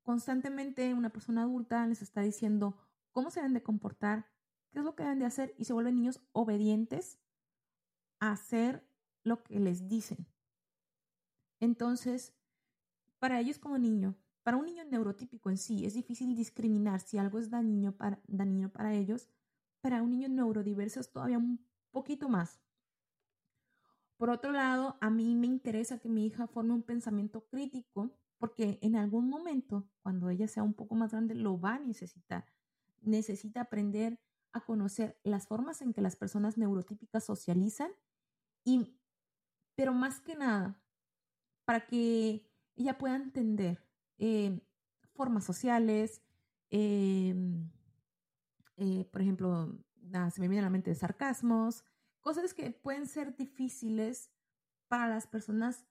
constantemente 0.09 0.95
una 0.95 1.11
persona 1.11 1.43
adulta 1.43 1.87
les 1.87 2.01
está 2.01 2.23
diciendo 2.23 2.75
cómo 3.13 3.31
se 3.31 3.41
deben 3.41 3.53
de 3.53 3.63
comportar, 3.63 4.27
qué 4.71 4.79
es 4.79 4.85
lo 4.87 4.95
que 4.95 5.03
deben 5.03 5.19
de 5.19 5.27
hacer 5.27 5.55
y 5.59 5.67
se 5.67 5.75
vuelven 5.75 5.97
niños 5.97 6.23
obedientes 6.33 7.19
a 8.19 8.33
hacer 8.33 8.89
lo 9.23 9.43
que 9.43 9.61
les 9.61 9.87
dicen. 9.87 10.27
Entonces, 11.61 12.33
para 13.19 13.39
ellos 13.39 13.59
como 13.59 13.77
niño, 13.77 14.17
para 14.43 14.57
un 14.57 14.65
niño 14.65 14.83
neurotípico 14.85 15.51
en 15.51 15.59
sí, 15.59 15.85
es 15.85 15.93
difícil 15.93 16.35
discriminar 16.35 17.01
si 17.01 17.19
algo 17.19 17.39
es 17.39 17.51
dañino 17.51 17.93
para, 17.93 18.19
dañino 18.27 18.73
para 18.73 18.95
ellos. 18.95 19.29
Para 19.83 20.03
un 20.03 20.09
niño 20.09 20.31
neurodiverso 20.31 21.01
es 21.01 21.13
todavía 21.13 21.37
un 21.37 21.63
poquito 21.91 22.31
más, 22.31 22.63
por 24.17 24.31
otro 24.31 24.53
lado, 24.53 24.97
a 25.03 25.11
mí 25.11 25.35
me 25.37 25.47
interesa 25.47 25.99
que 25.99 26.09
mi 26.09 26.27
hija 26.27 26.47
forme 26.47 26.73
un 26.73 26.83
pensamiento 26.83 27.47
crítico 27.47 28.11
porque 28.39 28.79
en 28.83 28.97
algún 28.97 29.29
momento, 29.29 29.89
cuando 30.03 30.31
ella 30.31 30.49
sea 30.49 30.63
un 30.63 30.75
poco 30.75 30.95
más 30.95 31.13
grande, 31.13 31.35
lo 31.35 31.61
va 31.61 31.75
a 31.75 31.79
necesitar. 31.79 32.47
Necesita 33.03 33.63
aprender 33.63 34.21
a 34.53 34.65
conocer 34.65 35.19
las 35.25 35.47
formas 35.47 35.83
en 35.83 35.93
que 35.93 36.01
las 36.01 36.17
personas 36.17 36.57
neurotípicas 36.57 37.25
socializan 37.25 37.91
y, 38.65 38.99
pero 39.75 39.93
más 39.93 40.21
que 40.21 40.35
nada, 40.35 40.81
para 41.65 41.87
que 41.87 42.49
ella 42.77 42.97
pueda 42.97 43.17
entender 43.17 43.85
eh, 44.19 44.61
formas 45.15 45.45
sociales, 45.45 46.23
em, 46.71 47.71
eh, 48.77 49.05
por 49.11 49.21
ejemplo, 49.21 49.77
se 50.31 50.41
me 50.41 50.49
viene 50.49 50.61
a 50.61 50.63
la 50.63 50.71
mente 50.71 50.91
de 50.91 50.97
sarcasmos, 50.97 51.85
cosas 52.21 52.55
que 52.55 52.71
pueden 52.71 53.07
ser 53.07 53.37
difíciles 53.37 54.31
para 54.87 55.09
las 55.09 55.27
personas 55.27 55.85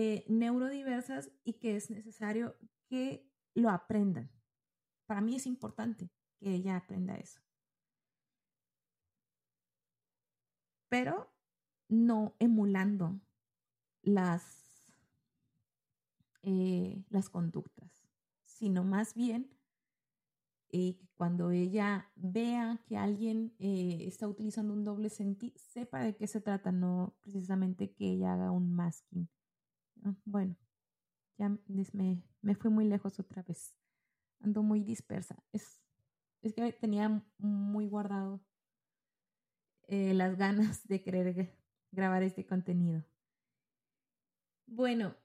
eh, 0.00 0.24
neurodiversas 0.28 1.32
y 1.42 1.54
que 1.54 1.74
es 1.74 1.90
necesario 1.90 2.56
que 2.86 3.28
lo 3.54 3.68
aprendan. 3.68 4.30
Para 5.06 5.20
mí 5.20 5.34
es 5.34 5.44
importante 5.44 6.08
que 6.38 6.54
ella 6.54 6.76
aprenda 6.76 7.16
eso. 7.16 7.40
Pero 10.88 11.34
no 11.88 12.36
emulando 12.38 13.20
las, 14.02 14.88
eh, 16.42 17.04
las 17.08 17.28
conductas, 17.28 17.90
sino 18.44 18.84
más 18.84 19.14
bien 19.14 19.50
eh, 20.70 20.96
cuando 21.16 21.50
ella 21.50 22.08
vea 22.14 22.80
que 22.86 22.96
alguien 22.96 23.52
eh, 23.58 24.04
está 24.06 24.28
utilizando 24.28 24.74
un 24.74 24.84
doble 24.84 25.10
sentido, 25.10 25.56
sepa 25.58 26.04
de 26.04 26.14
qué 26.14 26.28
se 26.28 26.40
trata, 26.40 26.70
no 26.70 27.16
precisamente 27.20 27.90
que 27.90 28.12
ella 28.12 28.34
haga 28.34 28.52
un 28.52 28.72
masking. 28.72 29.28
Ah, 30.04 30.14
bueno, 30.24 30.56
ya 31.36 31.48
me, 31.48 32.22
me 32.42 32.54
fui 32.54 32.70
muy 32.70 32.84
lejos 32.86 33.18
otra 33.18 33.42
vez. 33.42 33.74
Ando 34.40 34.62
muy 34.62 34.82
dispersa. 34.82 35.42
Es, 35.52 35.80
es 36.42 36.54
que 36.54 36.72
tenía 36.72 37.24
muy 37.38 37.86
guardado 37.86 38.40
eh, 39.88 40.12
las 40.14 40.36
ganas 40.36 40.86
de 40.86 41.02
querer 41.02 41.56
grabar 41.90 42.22
este 42.22 42.46
contenido. 42.46 43.04
Bueno, 44.66 45.16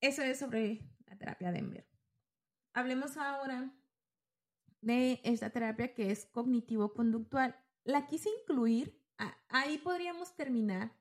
eso 0.00 0.22
es 0.22 0.38
sobre 0.40 0.80
la 1.06 1.16
terapia 1.16 1.52
de 1.52 1.60
Denver. 1.60 1.88
Hablemos 2.74 3.16
ahora 3.16 3.72
de 4.80 5.20
esta 5.22 5.50
terapia 5.50 5.94
que 5.94 6.10
es 6.10 6.26
cognitivo-conductual. 6.26 7.56
La 7.84 8.06
quise 8.06 8.30
incluir, 8.40 9.00
ahí 9.48 9.78
podríamos 9.78 10.34
terminar, 10.34 10.92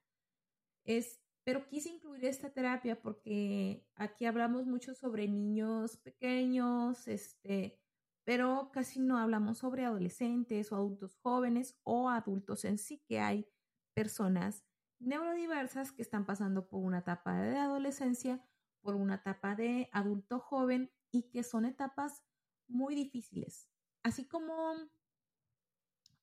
es, 0.84 1.20
pero 1.44 1.68
quise 1.68 1.90
incluir 1.90 2.26
esta 2.26 2.52
terapia 2.52 3.02
porque 3.02 3.88
aquí 3.96 4.26
hablamos 4.26 4.66
mucho 4.66 4.94
sobre 4.94 5.28
niños 5.28 5.98
pequeños, 5.98 7.08
este, 7.08 7.80
pero 8.24 8.70
casi 8.72 9.00
no 9.00 9.18
hablamos 9.18 9.58
sobre 9.60 9.86
adolescentes 9.86 10.72
o 10.72 10.76
adultos 10.76 11.16
jóvenes 11.16 11.80
o 11.84 12.10
adultos 12.10 12.66
en 12.66 12.78
sí, 12.78 13.04
que 13.08 13.20
hay 13.20 13.48
personas 13.94 14.64
neurodiversas 15.00 15.92
que 15.92 16.04
están 16.04 16.26
pasando 16.26 16.68
por 16.68 16.82
una 16.82 17.00
etapa 17.00 17.42
de 17.42 17.58
adolescencia, 17.58 18.46
por 18.82 18.96
una 18.96 19.16
etapa 19.16 19.56
de 19.56 19.90
adulto 19.92 20.40
joven 20.40 20.92
y 21.12 21.24
que 21.30 21.44
son 21.44 21.66
etapas 21.66 22.24
muy 22.68 22.96
difíciles. 22.96 23.68
Así 24.04 24.28
como 24.28 24.76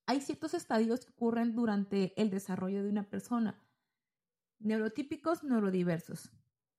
hay 0.07 0.20
ciertos 0.20 0.54
estadios 0.54 1.04
que 1.04 1.12
ocurren 1.12 1.54
durante 1.54 2.20
el 2.20 2.31
desarrollo 2.31 2.83
de 2.83 2.88
una 2.88 3.11
persona, 3.11 3.62
neurotípicos, 4.58 5.44
neurodiversos. 5.44 6.32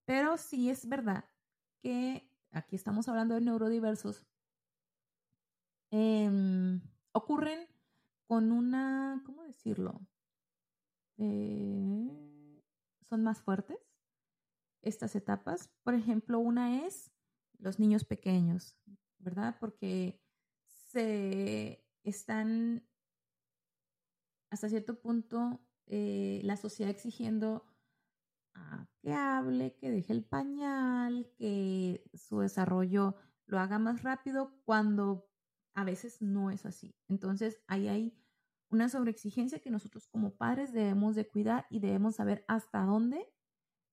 Pero 0.05 0.37
sí 0.37 0.69
es 0.69 0.87
verdad 0.87 1.25
que 1.81 2.29
aquí 2.51 2.75
estamos 2.75 3.07
hablando 3.07 3.35
de 3.35 3.41
neurodiversos, 3.41 4.25
em, 5.91 6.81
ocurren 7.11 7.67
con 8.27 8.51
una, 8.51 9.21
¿cómo 9.25 9.43
decirlo? 9.43 9.99
Eh, 11.17 12.61
son 13.09 13.23
más 13.23 13.41
fuertes 13.41 13.77
estas 14.81 15.15
etapas. 15.15 15.69
Por 15.83 15.93
ejemplo, 15.93 16.39
una 16.39 16.85
es 16.85 17.11
los 17.57 17.79
niños 17.79 18.05
pequeños, 18.05 18.77
¿verdad? 19.17 19.57
Porque 19.59 20.21
se 20.65 21.85
están 22.03 22.87
hasta 24.49 24.69
cierto 24.69 24.99
punto 24.99 25.59
eh, 25.85 26.41
la 26.43 26.55
sociedad 26.55 26.91
exigiendo 26.91 27.65
que 29.01 29.13
hable, 29.13 29.75
que 29.75 29.91
deje 29.91 30.13
el 30.13 30.23
pañal, 30.23 31.31
que 31.38 32.03
su 32.13 32.39
desarrollo 32.39 33.15
lo 33.45 33.59
haga 33.59 33.79
más 33.79 34.03
rápido 34.03 34.51
cuando 34.65 35.29
a 35.73 35.83
veces 35.83 36.21
no 36.21 36.51
es 36.51 36.65
así. 36.65 36.95
Entonces 37.07 37.62
ahí 37.67 37.88
hay 37.88 38.17
una 38.69 38.89
sobreexigencia 38.89 39.59
que 39.59 39.71
nosotros 39.71 40.07
como 40.07 40.35
padres 40.35 40.73
debemos 40.73 41.15
de 41.15 41.27
cuidar 41.27 41.65
y 41.69 41.79
debemos 41.79 42.15
saber 42.15 42.45
hasta 42.47 42.83
dónde 42.83 43.33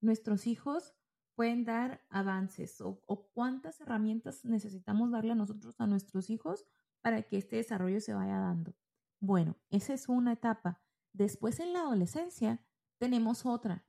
nuestros 0.01 0.47
hijos 0.47 0.95
pueden 1.35 1.65
dar 1.65 2.05
avances 2.09 2.81
o, 2.81 3.03
o 3.07 3.29
cuántas 3.33 3.81
herramientas 3.81 4.45
necesitamos 4.45 5.11
darle 5.11 5.33
a 5.33 5.37
nosotros 5.37 5.81
a 5.81 5.87
nuestros 5.87 6.31
hijos 6.31 6.67
para 7.03 7.23
que 7.23 7.39
este 7.39 7.57
desarrollo 7.57 8.01
se 8.01 8.15
vaya 8.15 8.39
dando. 8.39 8.75
Bueno, 9.21 9.57
esa 9.71 9.95
es 9.95 10.09
una 10.09 10.33
etapa. 10.33 10.83
Después 11.13 11.61
en 11.61 11.73
la 11.73 11.81
adolescencia 11.81 12.63
tenemos 12.99 13.47
otra. 13.47 13.87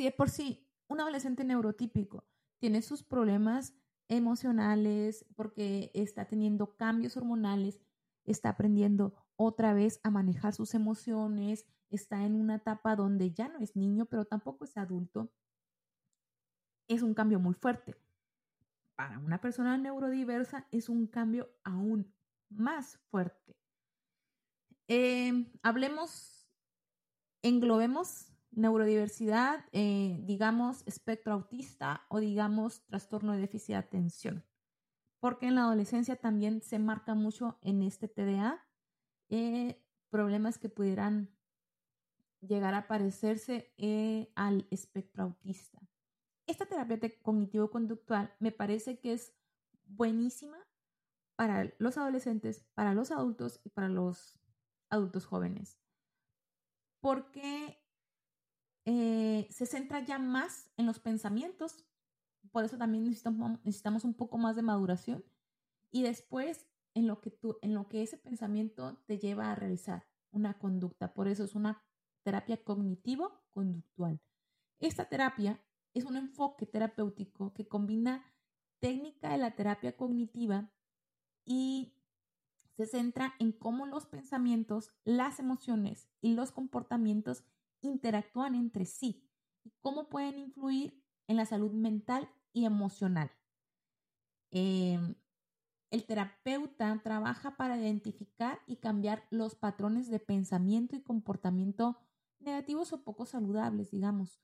Si 0.00 0.04
de 0.04 0.12
por 0.12 0.30
sí 0.30 0.66
un 0.88 0.98
adolescente 0.98 1.44
neurotípico 1.44 2.24
tiene 2.58 2.80
sus 2.80 3.02
problemas 3.02 3.74
emocionales 4.08 5.26
porque 5.36 5.90
está 5.92 6.24
teniendo 6.24 6.74
cambios 6.78 7.18
hormonales, 7.18 7.82
está 8.24 8.48
aprendiendo 8.48 9.12
otra 9.36 9.74
vez 9.74 10.00
a 10.02 10.10
manejar 10.10 10.54
sus 10.54 10.72
emociones, 10.72 11.66
está 11.90 12.24
en 12.24 12.34
una 12.34 12.54
etapa 12.54 12.96
donde 12.96 13.32
ya 13.32 13.48
no 13.48 13.58
es 13.58 13.76
niño, 13.76 14.06
pero 14.06 14.24
tampoco 14.24 14.64
es 14.64 14.78
adulto. 14.78 15.30
Es 16.88 17.02
un 17.02 17.12
cambio 17.12 17.38
muy 17.38 17.52
fuerte. 17.52 17.94
Para 18.96 19.18
una 19.18 19.38
persona 19.42 19.76
neurodiversa 19.76 20.66
es 20.70 20.88
un 20.88 21.08
cambio 21.08 21.50
aún 21.62 22.10
más 22.48 22.96
fuerte. 23.10 23.54
Eh, 24.88 25.52
hablemos, 25.62 26.48
englobemos 27.42 28.29
neurodiversidad, 28.52 29.64
eh, 29.72 30.18
digamos 30.22 30.82
espectro 30.86 31.32
autista 31.32 32.02
o 32.08 32.20
digamos 32.20 32.84
trastorno 32.86 33.32
de 33.32 33.40
déficit 33.40 33.68
de 33.68 33.76
atención. 33.76 34.44
Porque 35.20 35.46
en 35.46 35.54
la 35.54 35.62
adolescencia 35.62 36.16
también 36.16 36.62
se 36.62 36.78
marca 36.78 37.14
mucho 37.14 37.58
en 37.62 37.82
este 37.82 38.08
TDA 38.08 38.66
eh, 39.28 39.82
problemas 40.08 40.58
que 40.58 40.68
pudieran 40.68 41.30
llegar 42.40 42.74
a 42.74 42.88
parecerse 42.88 43.72
eh, 43.76 44.32
al 44.34 44.66
espectro 44.70 45.24
autista. 45.24 45.78
Esta 46.46 46.66
terapia 46.66 46.98
cognitivo-conductual 47.22 48.34
me 48.40 48.50
parece 48.50 48.98
que 48.98 49.12
es 49.12 49.34
buenísima 49.84 50.56
para 51.36 51.72
los 51.78 51.96
adolescentes, 51.96 52.66
para 52.74 52.94
los 52.94 53.10
adultos 53.10 53.60
y 53.64 53.70
para 53.70 53.88
los 53.88 54.40
adultos 54.88 55.26
jóvenes. 55.26 55.78
Porque 57.00 57.78
eh, 58.92 59.46
se 59.50 59.66
centra 59.66 60.04
ya 60.04 60.18
más 60.18 60.68
en 60.76 60.84
los 60.84 60.98
pensamientos, 60.98 61.86
por 62.50 62.64
eso 62.64 62.76
también 62.76 63.04
necesitamos, 63.04 63.60
necesitamos 63.64 64.02
un 64.02 64.14
poco 64.14 64.36
más 64.36 64.56
de 64.56 64.62
maduración 64.62 65.24
y 65.92 66.02
después 66.02 66.66
en 66.94 67.06
lo 67.06 67.20
que 67.20 67.30
tú, 67.30 67.56
en 67.62 67.72
lo 67.72 67.86
que 67.86 68.02
ese 68.02 68.16
pensamiento 68.16 69.00
te 69.06 69.16
lleva 69.16 69.52
a 69.52 69.54
realizar 69.54 70.08
una 70.32 70.58
conducta. 70.58 71.14
Por 71.14 71.28
eso 71.28 71.44
es 71.44 71.54
una 71.54 71.84
terapia 72.24 72.64
cognitivo-conductual. 72.64 74.20
Esta 74.80 75.08
terapia 75.08 75.64
es 75.94 76.04
un 76.04 76.16
enfoque 76.16 76.66
terapéutico 76.66 77.52
que 77.52 77.68
combina 77.68 78.24
técnica 78.80 79.30
de 79.30 79.38
la 79.38 79.54
terapia 79.54 79.96
cognitiva 79.96 80.72
y 81.44 81.94
se 82.76 82.86
centra 82.86 83.34
en 83.38 83.52
cómo 83.52 83.86
los 83.86 84.06
pensamientos, 84.06 84.90
las 85.04 85.38
emociones 85.38 86.08
y 86.20 86.34
los 86.34 86.50
comportamientos 86.50 87.44
interactúan 87.82 88.54
entre 88.54 88.86
sí 88.86 89.28
y 89.64 89.72
cómo 89.80 90.08
pueden 90.08 90.38
influir 90.38 91.02
en 91.26 91.36
la 91.36 91.46
salud 91.46 91.72
mental 91.72 92.28
y 92.52 92.64
emocional. 92.64 93.30
Em, 94.50 95.14
el 95.90 96.04
terapeuta 96.04 97.00
trabaja 97.02 97.56
para 97.56 97.78
identificar 97.78 98.60
y 98.66 98.76
cambiar 98.76 99.24
los 99.30 99.54
patrones 99.54 100.08
de 100.10 100.20
pensamiento 100.20 100.96
y 100.96 101.02
comportamiento 101.02 101.98
negativos 102.38 102.92
o 102.92 103.04
poco 103.04 103.26
saludables, 103.26 103.90
digamos, 103.90 104.40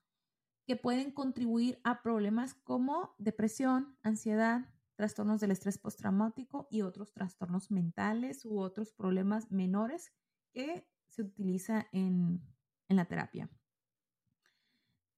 que 0.67 0.77
pueden 0.77 1.13
contribuir 1.13 1.81
a 1.85 2.03
problemas 2.03 2.55
como 2.55 3.15
depresión, 3.19 3.97
ansiedad, 4.03 4.69
trastornos 4.97 5.41
del 5.41 5.53
estrés 5.53 5.79
postraumático 5.79 6.67
y 6.71 6.83
otros 6.83 7.13
trastornos 7.13 7.71
mentales 7.71 8.45
u 8.45 8.59
otros 8.59 8.93
problemas 8.93 9.51
menores 9.51 10.13
que 10.53 10.89
se 11.07 11.23
utiliza 11.23 11.87
en 11.93 12.43
en 12.89 12.97
la 12.97 13.07
terapia. 13.07 13.51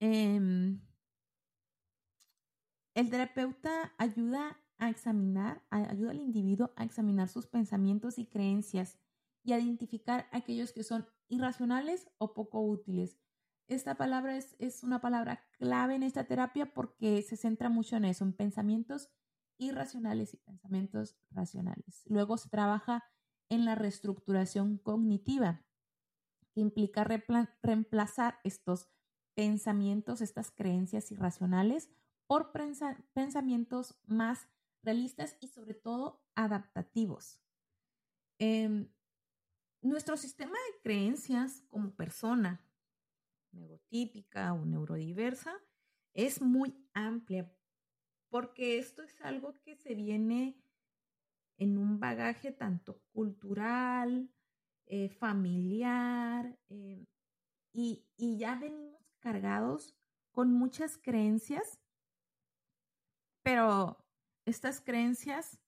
Em, 0.00 0.80
el 2.94 3.10
terapeuta 3.10 3.92
ayuda 3.98 4.60
a 4.78 4.90
examinar, 4.90 5.64
ayuda 5.70 6.12
al 6.12 6.20
individuo 6.20 6.72
a 6.76 6.84
examinar 6.84 7.28
sus 7.28 7.46
pensamientos 7.46 8.18
y 8.18 8.26
creencias 8.26 8.98
y 9.42 9.52
a 9.52 9.58
identificar 9.58 10.28
aquellos 10.30 10.72
que 10.72 10.84
son 10.84 11.06
irracionales 11.28 12.08
o 12.18 12.34
poco 12.34 12.60
útiles. 12.60 13.18
Esta 13.66 13.96
palabra 13.96 14.36
es, 14.36 14.56
es 14.58 14.82
una 14.82 15.00
palabra 15.00 15.44
clave 15.58 15.94
en 15.94 16.02
esta 16.02 16.24
terapia 16.24 16.72
porque 16.72 17.22
se 17.22 17.36
centra 17.36 17.68
mucho 17.68 17.96
en 17.96 18.04
eso, 18.04 18.24
en 18.24 18.32
pensamientos 18.32 19.10
irracionales 19.58 20.32
y 20.34 20.38
pensamientos 20.38 21.16
racionales. 21.30 22.02
Luego 22.06 22.38
se 22.38 22.48
trabaja 22.48 23.04
en 23.48 23.64
la 23.64 23.74
reestructuración 23.74 24.78
cognitiva 24.78 25.66
implica 26.54 27.04
reemplazar 27.04 28.40
estos 28.44 28.88
pensamientos, 29.34 30.20
estas 30.20 30.50
creencias 30.50 31.10
irracionales 31.12 31.90
por 32.26 32.52
pensamientos 33.14 33.98
más 34.06 34.48
realistas 34.82 35.36
y 35.40 35.48
sobre 35.48 35.74
todo 35.74 36.22
adaptativos. 36.34 37.40
Em, 38.38 38.88
nuestro 39.80 40.16
sistema 40.16 40.52
de 40.52 40.80
creencias 40.82 41.62
como 41.68 41.94
persona 41.94 42.64
neurotípica 43.52 44.52
o 44.52 44.64
neurodiversa 44.64 45.54
es 46.14 46.42
muy 46.42 46.74
amplia 46.94 47.52
porque 48.28 48.78
esto 48.78 49.02
es 49.02 49.20
algo 49.20 49.54
que 49.62 49.76
se 49.76 49.94
viene 49.94 50.60
en 51.56 51.78
un 51.78 51.98
bagaje 51.98 52.52
tanto 52.52 53.00
cultural, 53.12 54.30
eh, 54.88 55.08
familiar, 55.08 56.58
eh, 56.68 57.06
y, 57.72 58.06
y 58.16 58.38
ya 58.38 58.56
venimos 58.56 59.00
cargados 59.20 59.94
con 60.32 60.52
muchas 60.52 60.98
creencias, 60.98 61.78
pero 63.42 64.04
estas 64.44 64.80
creencias 64.80 65.58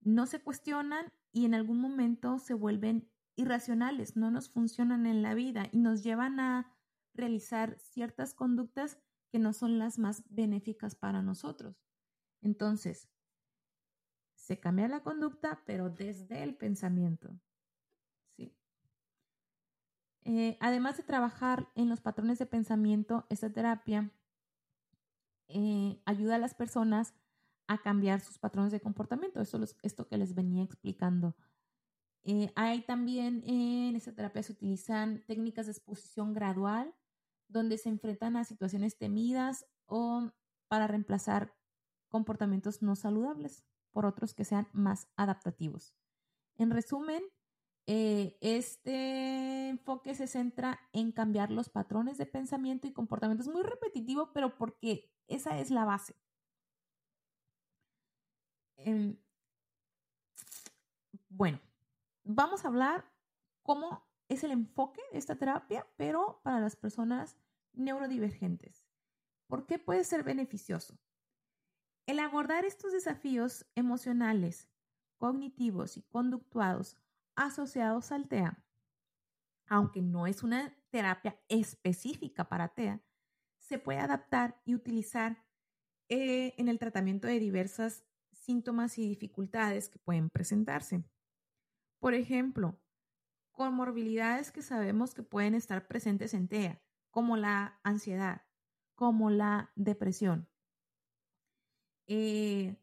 no 0.00 0.26
se 0.26 0.40
cuestionan 0.40 1.12
y 1.32 1.44
en 1.44 1.54
algún 1.54 1.80
momento 1.80 2.38
se 2.38 2.54
vuelven 2.54 3.10
irracionales, 3.36 4.16
no 4.16 4.30
nos 4.30 4.48
funcionan 4.48 5.06
en 5.06 5.22
la 5.22 5.34
vida 5.34 5.68
y 5.70 5.78
nos 5.78 6.02
llevan 6.02 6.40
a 6.40 6.72
realizar 7.14 7.78
ciertas 7.78 8.34
conductas 8.34 8.98
que 9.30 9.38
no 9.38 9.52
son 9.52 9.78
las 9.78 9.98
más 9.98 10.22
benéficas 10.28 10.94
para 10.94 11.22
nosotros. 11.22 11.76
Entonces, 12.40 13.08
se 14.34 14.58
cambia 14.60 14.88
la 14.88 15.02
conducta, 15.02 15.62
pero 15.66 15.90
desde 15.90 16.42
el 16.42 16.56
pensamiento. 16.56 17.38
Eh, 20.28 20.58
además 20.58 20.96
de 20.96 21.04
trabajar 21.04 21.68
en 21.76 21.88
los 21.88 22.00
patrones 22.00 22.40
de 22.40 22.46
pensamiento, 22.46 23.26
esta 23.28 23.48
terapia 23.48 24.10
eh, 25.46 26.02
ayuda 26.04 26.34
a 26.34 26.38
las 26.38 26.52
personas 26.52 27.14
a 27.68 27.78
cambiar 27.78 28.20
sus 28.20 28.36
patrones 28.36 28.72
de 28.72 28.80
comportamiento. 28.80 29.40
Eso 29.40 29.62
es 29.62 29.76
esto 29.82 30.08
que 30.08 30.18
les 30.18 30.34
venía 30.34 30.64
explicando. 30.64 31.36
Eh, 32.24 32.52
hay 32.56 32.80
también 32.82 33.44
en 33.46 33.94
esta 33.94 34.16
terapia 34.16 34.42
se 34.42 34.50
utilizan 34.50 35.22
técnicas 35.28 35.66
de 35.66 35.72
exposición 35.72 36.34
gradual, 36.34 36.92
donde 37.46 37.78
se 37.78 37.88
enfrentan 37.88 38.36
a 38.36 38.42
situaciones 38.42 38.98
temidas 38.98 39.64
o 39.86 40.32
para 40.66 40.88
reemplazar 40.88 41.54
comportamientos 42.08 42.82
no 42.82 42.96
saludables 42.96 43.64
por 43.92 44.04
otros 44.04 44.34
que 44.34 44.44
sean 44.44 44.66
más 44.72 45.06
adaptativos. 45.14 45.94
En 46.56 46.72
resumen, 46.72 47.22
eh, 47.86 48.36
este 48.40 49.68
enfoque 49.68 50.14
se 50.14 50.26
centra 50.26 50.80
en 50.92 51.12
cambiar 51.12 51.50
los 51.52 51.68
patrones 51.68 52.18
de 52.18 52.26
pensamiento 52.26 52.88
y 52.88 52.92
comportamiento. 52.92 53.42
Es 53.42 53.48
muy 53.48 53.62
repetitivo, 53.62 54.32
pero 54.32 54.56
porque 54.56 55.08
esa 55.28 55.58
es 55.58 55.70
la 55.70 55.84
base. 55.84 56.16
Em, 58.76 59.16
bueno, 61.28 61.60
vamos 62.24 62.64
a 62.64 62.68
hablar 62.68 63.04
cómo 63.62 64.04
es 64.28 64.42
el 64.42 64.50
enfoque 64.50 65.00
de 65.12 65.18
esta 65.18 65.36
terapia, 65.36 65.86
pero 65.96 66.40
para 66.42 66.60
las 66.60 66.74
personas 66.74 67.36
neurodivergentes. 67.72 68.84
¿Por 69.46 69.66
qué 69.66 69.78
puede 69.78 70.02
ser 70.02 70.24
beneficioso? 70.24 70.98
El 72.06 72.18
abordar 72.18 72.64
estos 72.64 72.92
desafíos 72.92 73.66
emocionales 73.76 74.68
cognitivos 75.18 75.96
y 75.96 76.02
conductuados 76.02 76.96
asociados 77.36 78.12
al 78.12 78.28
TEA, 78.28 78.64
aunque 79.66 80.02
no 80.02 80.26
es 80.26 80.42
una 80.42 80.74
terapia 80.90 81.38
específica 81.48 82.48
para 82.48 82.68
TEA, 82.68 83.02
se 83.58 83.78
puede 83.78 83.98
adaptar 83.98 84.60
y 84.64 84.74
utilizar 84.74 85.44
eh, 86.08 86.54
en 86.56 86.68
el 86.68 86.78
tratamiento 86.78 87.26
de 87.26 87.40
diversas 87.40 88.04
síntomas 88.32 88.96
y 88.98 89.08
dificultades 89.08 89.88
que 89.88 89.98
pueden 89.98 90.30
presentarse. 90.30 91.04
Por 91.98 92.14
ejemplo, 92.14 92.78
comorbilidades 93.50 94.52
que 94.52 94.62
sabemos 94.62 95.14
que 95.14 95.22
pueden 95.22 95.54
estar 95.54 95.88
presentes 95.88 96.34
en 96.34 96.46
TEA, 96.46 96.80
como 97.10 97.36
la 97.36 97.80
ansiedad, 97.82 98.42
como 98.94 99.30
la 99.30 99.72
depresión. 99.74 100.48
Eh, 102.06 102.76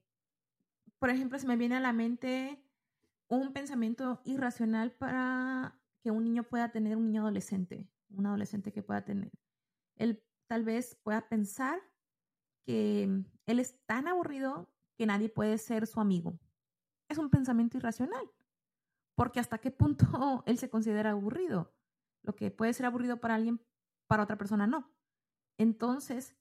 por 1.00 1.10
ejemplo, 1.10 1.40
se 1.40 1.48
me 1.48 1.56
viene 1.56 1.76
a 1.76 1.80
la 1.80 1.94
mente 1.94 2.62
un 3.36 3.54
pensamiento 3.54 4.22
irracional 4.26 4.92
para 4.92 5.80
que 6.02 6.12
un 6.12 6.24
niño 6.24 6.44
pueda 6.44 6.72
tener, 6.72 6.98
un 6.98 7.06
niño 7.06 7.22
adolescente, 7.22 7.90
un 8.10 8.26
adolescente 8.26 8.72
que 8.72 8.84
pueda 8.84 9.06
tener. 9.06 9.32
Él 9.96 10.24
tal 10.48 10.64
vez 10.64 10.96
pueda 11.04 11.28
pensar 11.30 11.80
que 12.66 13.24
él 13.46 13.60
es 13.60 13.80
tan 13.86 14.08
aburrido 14.08 14.70
que 14.98 15.06
nadie 15.06 15.30
puede 15.30 15.58
ser 15.58 15.88
su 15.88 16.00
amigo. 16.00 16.40
Es 17.10 17.18
un 17.18 17.30
pensamiento 17.30 17.78
irracional, 17.78 18.30
porque 19.16 19.40
hasta 19.40 19.58
qué 19.58 19.72
punto 19.72 20.06
él 20.46 20.58
se 20.58 20.70
considera 20.70 21.12
aburrido. 21.12 21.74
Lo 22.22 22.36
que 22.36 22.52
puede 22.52 22.74
ser 22.74 22.86
aburrido 22.86 23.20
para 23.20 23.36
alguien, 23.36 23.62
para 24.08 24.24
otra 24.24 24.38
persona 24.38 24.68
no. 24.68 24.94
Entonces, 25.58 26.36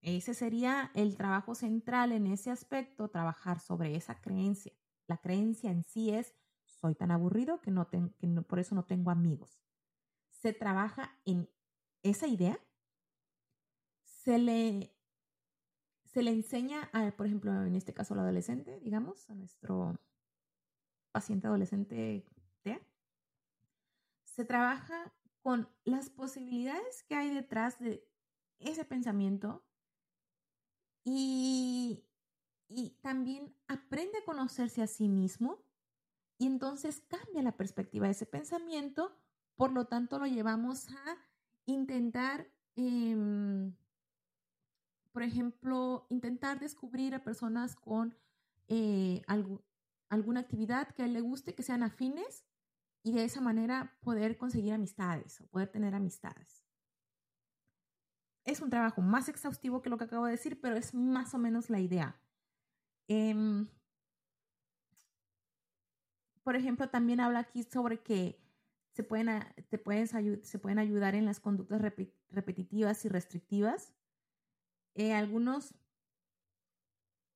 ese 0.00 0.34
sería 0.34 0.90
el 0.94 1.16
trabajo 1.16 1.54
central 1.54 2.12
en 2.12 2.26
ese 2.26 2.50
aspecto, 2.50 3.08
trabajar 3.08 3.60
sobre 3.60 3.94
esa 3.94 4.20
creencia. 4.20 4.72
La 5.06 5.18
creencia 5.18 5.70
en 5.70 5.84
sí 5.84 6.10
es, 6.10 6.34
soy 6.64 6.94
tan 6.94 7.10
aburrido 7.10 7.60
que, 7.60 7.70
no, 7.70 7.88
que 7.88 7.98
por 8.46 8.58
eso 8.58 8.74
no 8.74 8.84
tengo 8.84 9.10
amigos. 9.10 9.60
Se 10.30 10.52
trabaja 10.52 11.18
en 11.24 11.48
esa 12.02 12.26
idea, 12.26 12.58
se 14.04 14.38
le 14.38 14.96
se 16.04 16.22
le 16.22 16.30
enseña, 16.30 16.90
a, 16.92 17.10
por 17.12 17.26
ejemplo, 17.26 17.50
en 17.64 17.74
este 17.74 17.94
caso 17.94 18.12
al 18.12 18.20
adolescente, 18.20 18.78
digamos, 18.80 19.30
a 19.30 19.34
nuestro 19.34 19.98
paciente 21.10 21.46
adolescente 21.46 22.26
se 24.32 24.44
trabaja 24.44 25.12
con 25.42 25.68
las 25.84 26.08
posibilidades 26.08 27.02
que 27.02 27.14
hay 27.14 27.34
detrás 27.34 27.78
de 27.78 28.08
ese 28.58 28.84
pensamiento 28.84 29.62
y, 31.04 32.04
y 32.74 32.98
también 33.02 33.54
aprende 33.68 34.18
a 34.18 34.24
conocerse 34.24 34.82
a 34.82 34.86
sí 34.86 35.08
mismo 35.08 35.62
y 36.38 36.46
entonces 36.46 37.02
cambia 37.08 37.42
la 37.42 37.56
perspectiva 37.56 38.06
de 38.06 38.12
ese 38.12 38.26
pensamiento, 38.26 39.16
por 39.56 39.72
lo 39.72 39.86
tanto 39.86 40.18
lo 40.18 40.26
llevamos 40.26 40.88
a 40.90 41.16
intentar 41.66 42.50
eh, 42.76 43.72
por 45.12 45.22
ejemplo, 45.22 46.06
intentar 46.08 46.58
descubrir 46.58 47.14
a 47.14 47.22
personas 47.22 47.76
con 47.76 48.16
eh, 48.68 49.22
alguna 50.08 50.40
actividad 50.40 50.88
que 50.94 51.02
a 51.02 51.04
él 51.04 51.12
le 51.12 51.20
guste, 51.20 51.54
que 51.54 51.62
sean 51.62 51.82
afines, 51.82 52.44
y 53.04 53.12
de 53.12 53.24
esa 53.24 53.40
manera 53.40 53.98
poder 54.02 54.38
conseguir 54.38 54.72
amistades 54.72 55.40
o 55.40 55.46
poder 55.48 55.68
tener 55.68 55.94
amistades. 55.94 56.64
Es 58.44 58.60
un 58.60 58.70
trabajo 58.70 59.02
más 59.02 59.28
exhaustivo 59.28 59.82
que 59.82 59.90
lo 59.90 59.98
que 59.98 60.04
acabo 60.04 60.26
de 60.26 60.32
decir, 60.32 60.60
pero 60.60 60.76
es 60.76 60.94
más 60.94 61.34
o 61.34 61.38
menos 61.38 61.68
la 61.68 61.80
idea. 61.80 62.20
Em, 63.14 63.68
por 66.42 66.56
ejemplo, 66.56 66.88
también 66.88 67.20
habla 67.20 67.40
aquí 67.40 67.62
sobre 67.62 68.02
que 68.02 68.40
se 68.94 69.02
pueden, 69.02 69.28
te 69.68 69.76
pueden, 69.76 70.06
se 70.42 70.58
pueden 70.58 70.78
ayudar 70.78 71.14
en 71.14 71.26
las 71.26 71.38
conductas 71.38 71.82
repetitivas 72.30 73.04
y 73.04 73.08
restrictivas 73.10 73.92
eh, 74.94 75.12
algunos 75.12 75.74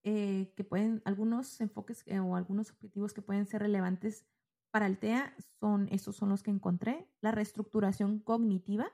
eh, 0.03 0.55
que 0.57 0.65
pueden, 0.65 1.03
algunos 1.05 1.61
enfoques 1.61 2.05
eh, 2.07 2.21
o 2.21 2.37
algunos 2.37 2.71
objetivos 2.71 3.13
que 3.13 3.21
pueden 3.21 3.47
ser 3.47 3.61
relevantes 3.61 4.25
para 4.71 4.87
el 4.87 4.99
TEA 4.99 5.35
son, 5.61 5.89
estos 5.91 6.17
son 6.17 6.31
los 6.31 6.43
que 6.43 6.51
encontré. 6.51 7.07
La 7.21 7.33
reestructuración 7.33 8.21
cognitiva 8.21 8.91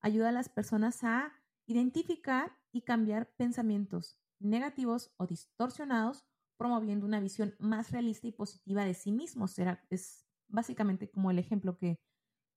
ayuda 0.00 0.28
a 0.28 0.32
las 0.32 0.48
personas 0.48 1.02
a 1.02 1.32
identificar 1.66 2.56
y 2.70 2.82
cambiar 2.82 3.34
pensamientos 3.34 4.19
negativos 4.40 5.12
o 5.16 5.26
distorsionados, 5.26 6.24
promoviendo 6.58 7.06
una 7.06 7.20
visión 7.20 7.54
más 7.58 7.90
realista 7.90 8.26
y 8.26 8.32
positiva 8.32 8.84
de 8.84 8.94
sí 8.94 9.12
mismos. 9.12 9.52
Será, 9.52 9.84
es 9.90 10.26
básicamente 10.48 11.10
como 11.10 11.30
el 11.30 11.38
ejemplo 11.38 11.76
que, 11.76 12.00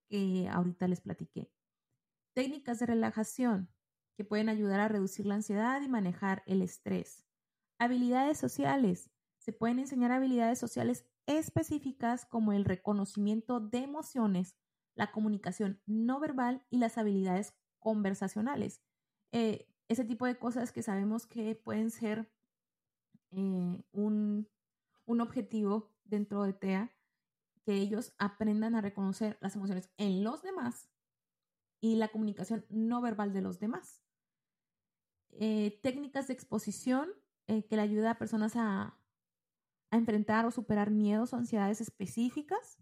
que 0.10 0.50
ahorita 0.50 0.88
les 0.88 1.02
platiqué. 1.02 1.52
Técnicas 2.34 2.80
de 2.80 2.88
relajación 2.88 3.69
que 4.17 4.26
pueden 4.26 4.50
ayudar 4.50 4.80
a 4.80 4.88
reducir 4.88 5.26
la 5.26 5.36
ansiedad 5.36 5.82
y 5.82 5.88
manejar 5.88 6.43
el 6.46 6.62
estrés. 6.62 7.26
Habilidades 7.80 8.38
sociales. 8.38 9.12
Se 9.39 9.54
pueden 9.54 9.80
enseñar 9.80 10.12
habilidades 10.12 10.60
sociales 10.60 11.06
específicas 11.26 12.26
como 12.26 12.54
el 12.54 12.65
reconocimiento 12.65 13.60
de 13.60 13.80
emociones, 13.80 14.56
la 14.96 15.12
comunicación 15.12 15.82
no 15.86 16.19
verbal 16.19 16.65
y 16.69 16.78
las 16.78 16.98
habilidades 16.98 17.54
conversacionales. 17.80 18.82
Eh, 19.32 19.73
ese 19.88 20.06
tipo 20.06 20.26
de 20.26 20.38
cosas 20.38 20.72
que 20.72 20.84
sabemos 20.84 21.26
que 21.26 21.56
pueden 21.56 21.91
ser 21.91 22.30
eh, 23.32 23.84
un, 23.91 24.48
un 25.06 25.22
objetivo 25.22 25.91
dentro 26.06 26.43
de 26.43 26.54
TEA, 26.54 26.91
que 27.65 27.76
ellos 27.76 28.13
aprendan 28.17 28.76
a 28.76 28.82
reconocer 28.82 29.38
las 29.41 29.56
emociones 29.56 29.89
en 29.98 30.24
los 30.24 30.41
demás 30.41 30.89
y 31.80 31.96
la 31.96 32.10
comunicación 32.10 32.65
no 32.69 33.02
verbal 33.02 33.34
de 33.34 33.41
los 33.41 33.60
demás. 33.60 34.02
Eh, 35.32 35.80
técnicas 35.82 36.28
de 36.28 36.34
exposición 36.34 37.10
eh, 37.48 37.65
que 37.65 37.76
le 37.76 37.82
ayuda 37.82 38.12
a 38.12 38.17
personas 38.17 38.56
a, 38.56 38.98
a 39.91 39.98
enfrentar 39.98 40.46
o 40.46 40.52
superar 40.52 40.91
miedos 40.91 41.34
o 41.34 41.38
ansiedades 41.38 41.82
específicas. 41.82 42.78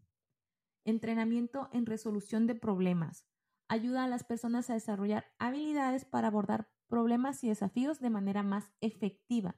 Entrenamiento 0.83 1.69
en 1.71 1.85
resolución 1.85 2.47
de 2.47 2.55
problemas. 2.55 3.25
Ayuda 3.67 4.03
a 4.03 4.07
las 4.07 4.23
personas 4.23 4.69
a 4.69 4.73
desarrollar 4.73 5.25
habilidades 5.39 6.05
para 6.05 6.27
abordar 6.27 6.69
problemas 6.91 7.43
y 7.43 7.49
desafíos 7.49 7.99
de 7.99 8.12
manera 8.12 8.43
más 8.43 8.71
efectiva. 8.82 9.56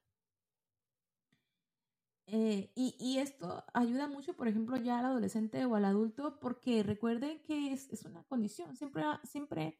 Eh, 2.28 2.72
y, 2.74 2.96
y, 2.98 3.18
esto 3.18 3.66
ayuda 3.74 4.08
mucho, 4.08 4.34
por 4.34 4.48
ejemplo, 4.48 4.78
ya 4.78 5.00
al 5.00 5.06
adolescente 5.08 5.66
o 5.66 5.76
al 5.76 5.84
adulto, 5.84 6.40
porque 6.40 6.82
recuerden 6.82 7.44
que 7.44 7.74
es, 7.74 7.92
es 7.92 8.06
una 8.06 8.24
condición. 8.24 8.78
Siempre, 8.78 9.04
siempre 9.24 9.78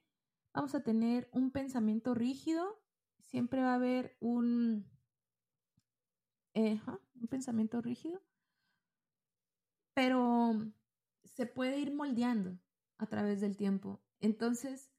vamos 0.54 0.76
a 0.76 0.84
tener 0.84 1.30
un 1.32 1.52
pensamiento 1.52 2.14
rígido 2.14 2.84
siempre 3.34 3.64
va 3.64 3.72
a 3.72 3.76
haber 3.76 4.16
un, 4.20 4.88
un 6.54 7.28
pensamiento 7.28 7.82
rígido, 7.82 8.22
pero 9.96 10.72
se 11.24 11.48
puede 11.48 11.80
ir 11.80 11.92
moldeando 11.92 12.60
a 13.00 13.08
través 13.08 13.42
del 13.42 13.58
tiempo. 13.58 14.04
Entonces, 14.20 14.92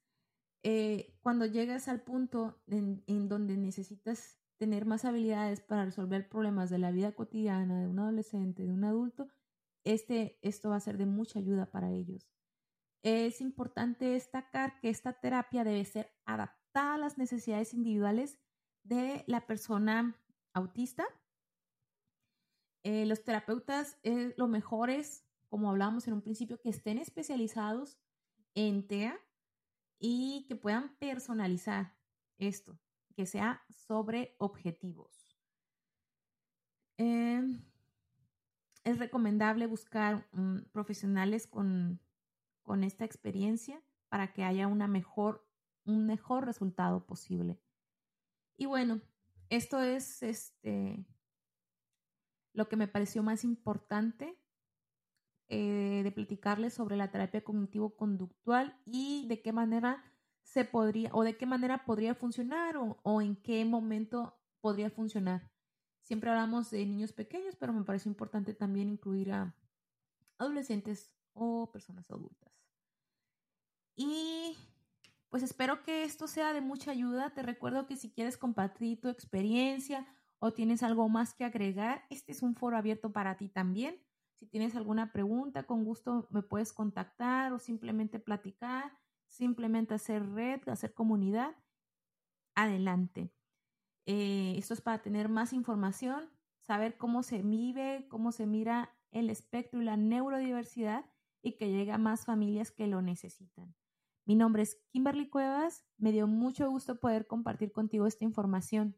eh, 0.67 1.15
cuando 1.21 1.45
llegas 1.45 1.87
al 1.87 2.01
punto 2.01 2.59
en, 2.65 3.03
en, 3.05 3.29
donde 3.29 3.55
necesitas 3.55 4.39
tener 4.57 4.87
más 4.87 5.05
habilidades 5.05 5.61
para 5.61 5.85
resolver 5.85 6.27
problemas 6.27 6.71
de 6.71 6.79
la 6.79 6.89
vida 6.89 7.11
cotidiana 7.11 7.79
de 7.79 7.87
un 7.87 7.99
adolescente, 7.99 8.65
de 8.65 8.73
un 8.73 8.83
adulto, 8.83 9.27
este, 9.83 10.39
esto 10.41 10.71
va 10.71 10.77
a 10.77 10.79
ser 10.79 10.97
de 10.97 11.05
mucha 11.05 11.37
ayuda 11.37 11.67
para 11.67 11.91
ellos. 11.91 12.27
Es 13.03 13.41
importante 13.41 14.05
destacar 14.05 14.79
que 14.79 14.89
esta 14.89 15.13
terapia 15.13 15.63
debe 15.63 15.85
ser 15.85 16.11
adaptada 16.25 16.95
a 16.95 16.97
las 16.97 17.19
necesidades 17.19 17.75
individuales 17.75 18.39
de 18.81 19.23
la 19.27 19.45
persona 19.45 20.19
autista. 20.51 21.05
Eh, 22.83 23.05
los 23.05 23.23
terapeutas 23.23 23.99
eh, 24.01 24.33
lo 24.35 24.47
mejor 24.47 24.89
es, 24.89 25.27
como 25.47 25.69
hablábamos 25.69 26.07
en 26.07 26.15
un 26.15 26.23
principio, 26.23 26.59
que 26.59 26.69
estén 26.69 26.97
especializados 26.97 27.99
en 28.55 28.87
TEA 28.87 29.19
y 29.99 30.45
que 30.47 30.55
puedan 30.55 30.95
personalizar 30.97 31.95
esto, 32.37 32.79
que 33.15 33.25
sea 33.25 33.63
sobre 33.69 34.35
objetivos. 34.39 35.37
Em, 36.97 37.63
es 38.83 38.99
recomendable 38.99 39.67
buscar 39.67 40.27
mm, 40.31 40.69
profesionales 40.71 41.47
con, 41.47 41.99
con 42.61 42.83
esta 42.83 43.05
experiencia 43.05 43.81
para 44.09 44.33
que 44.33 44.43
haya 44.43 44.67
una 44.67 44.87
mejor 44.87 45.45
un 45.85 46.05
mejor 46.05 46.45
resultado 46.45 47.05
posible. 47.05 47.61
Y 48.57 48.65
bueno, 48.65 49.01
esto 49.49 49.81
es 49.81 50.23
este, 50.23 51.05
lo 52.53 52.67
que 52.67 52.75
me 52.75 52.87
pareció 52.87 53.23
más 53.23 53.43
importante 53.43 54.37
eh, 55.49 56.01
de 56.03 56.11
platicarles 56.11 56.73
sobre 56.73 56.97
la 56.97 57.11
terapia 57.11 57.43
cognitivo-conductual 57.43 58.79
y 58.85 59.27
de 59.27 59.41
qué 59.41 59.51
manera 59.51 60.03
se 60.43 60.65
podría 60.65 61.09
o 61.13 61.23
de 61.23 61.37
qué 61.37 61.45
manera 61.45 61.85
podría 61.85 62.15
funcionar 62.15 62.77
o, 62.77 62.99
o 63.03 63.21
en 63.21 63.35
qué 63.35 63.65
momento 63.65 64.39
podría 64.61 64.89
funcionar. 64.89 65.51
Siempre 66.01 66.29
hablamos 66.29 66.69
de 66.69 66.85
niños 66.85 67.13
pequeños, 67.13 67.55
pero 67.55 67.73
me 67.73 67.83
parece 67.83 68.09
importante 68.09 68.53
también 68.53 68.89
incluir 68.89 69.31
a 69.31 69.55
adolescentes 70.37 71.13
o 71.33 71.71
personas 71.71 72.09
adultas. 72.11 72.53
Y 73.95 74.57
pues 75.29 75.43
espero 75.43 75.83
que 75.83 76.03
esto 76.03 76.27
sea 76.27 76.53
de 76.53 76.61
mucha 76.61 76.91
ayuda. 76.91 77.33
Te 77.33 77.43
recuerdo 77.43 77.87
que 77.87 77.97
si 77.97 78.11
quieres 78.11 78.37
compartir 78.37 79.01
tu 79.01 79.09
experiencia 79.09 80.07
o 80.39 80.53
tienes 80.53 80.83
algo 80.83 81.09
más 81.09 81.33
que 81.33 81.45
agregar, 81.45 82.05
este 82.09 82.31
es 82.31 82.41
un 82.41 82.55
foro 82.55 82.77
abierto 82.77 83.11
para 83.11 83.37
ti 83.37 83.49
también. 83.49 84.04
Si 84.35 84.45
tienes 84.45 84.75
alguna 84.75 85.11
pregunta, 85.11 85.63
con 85.63 85.85
gusto 85.85 86.27
me 86.29 86.41
puedes 86.41 86.73
contactar 86.73 87.53
o 87.53 87.59
simplemente 87.59 88.19
platicar, 88.19 88.91
simplemente 89.27 89.93
hacer 89.93 90.29
red, 90.31 90.67
hacer 90.67 90.93
comunidad. 90.93 91.55
Adelante. 92.53 93.33
Eh, 94.05 94.55
esto 94.57 94.73
es 94.73 94.81
para 94.81 95.01
tener 95.01 95.29
más 95.29 95.53
información, 95.53 96.29
saber 96.59 96.97
cómo 96.97 97.23
se 97.23 97.41
vive, 97.41 98.07
cómo 98.09 98.31
se 98.31 98.45
mira 98.45 98.93
el 99.11 99.29
espectro 99.29 99.81
y 99.81 99.85
la 99.85 99.97
neurodiversidad 99.97 101.05
y 101.41 101.53
que 101.53 101.71
llegue 101.71 101.91
a 101.91 101.97
más 101.97 102.25
familias 102.25 102.71
que 102.71 102.87
lo 102.87 103.01
necesitan. 103.01 103.73
Mi 104.25 104.35
nombre 104.35 104.63
es 104.63 104.81
Kimberly 104.89 105.29
Cuevas. 105.29 105.85
Me 105.97 106.11
dio 106.11 106.27
mucho 106.27 106.69
gusto 106.69 106.99
poder 106.99 107.27
compartir 107.27 107.71
contigo 107.71 108.07
esta 108.07 108.25
información. 108.25 108.97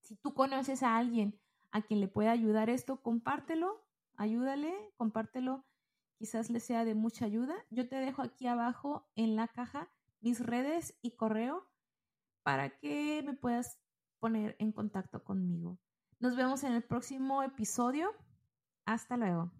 Si 0.00 0.16
tú 0.16 0.34
conoces 0.34 0.82
a 0.82 0.96
alguien 0.96 1.38
a 1.70 1.82
quien 1.82 2.00
le 2.00 2.08
pueda 2.08 2.32
ayudar 2.32 2.70
esto, 2.70 3.02
compártelo, 3.02 3.84
ayúdale, 4.16 4.72
compártelo. 4.96 5.64
Quizás 6.18 6.50
le 6.50 6.60
sea 6.60 6.84
de 6.84 6.94
mucha 6.94 7.24
ayuda. 7.24 7.54
Yo 7.70 7.88
te 7.88 7.96
dejo 7.96 8.22
aquí 8.22 8.46
abajo 8.46 9.10
en 9.16 9.36
la 9.36 9.48
caja 9.48 9.90
mis 10.20 10.40
redes 10.40 10.96
y 11.02 11.16
correo 11.16 11.68
para 12.42 12.78
que 12.78 13.22
me 13.24 13.34
puedas 13.34 13.78
poner 14.20 14.56
en 14.58 14.72
contacto 14.72 15.24
conmigo. 15.24 15.78
Nos 16.20 16.36
vemos 16.36 16.62
en 16.62 16.72
el 16.72 16.82
próximo 16.82 17.42
episodio. 17.42 18.12
Hasta 18.84 19.16
luego. 19.16 19.50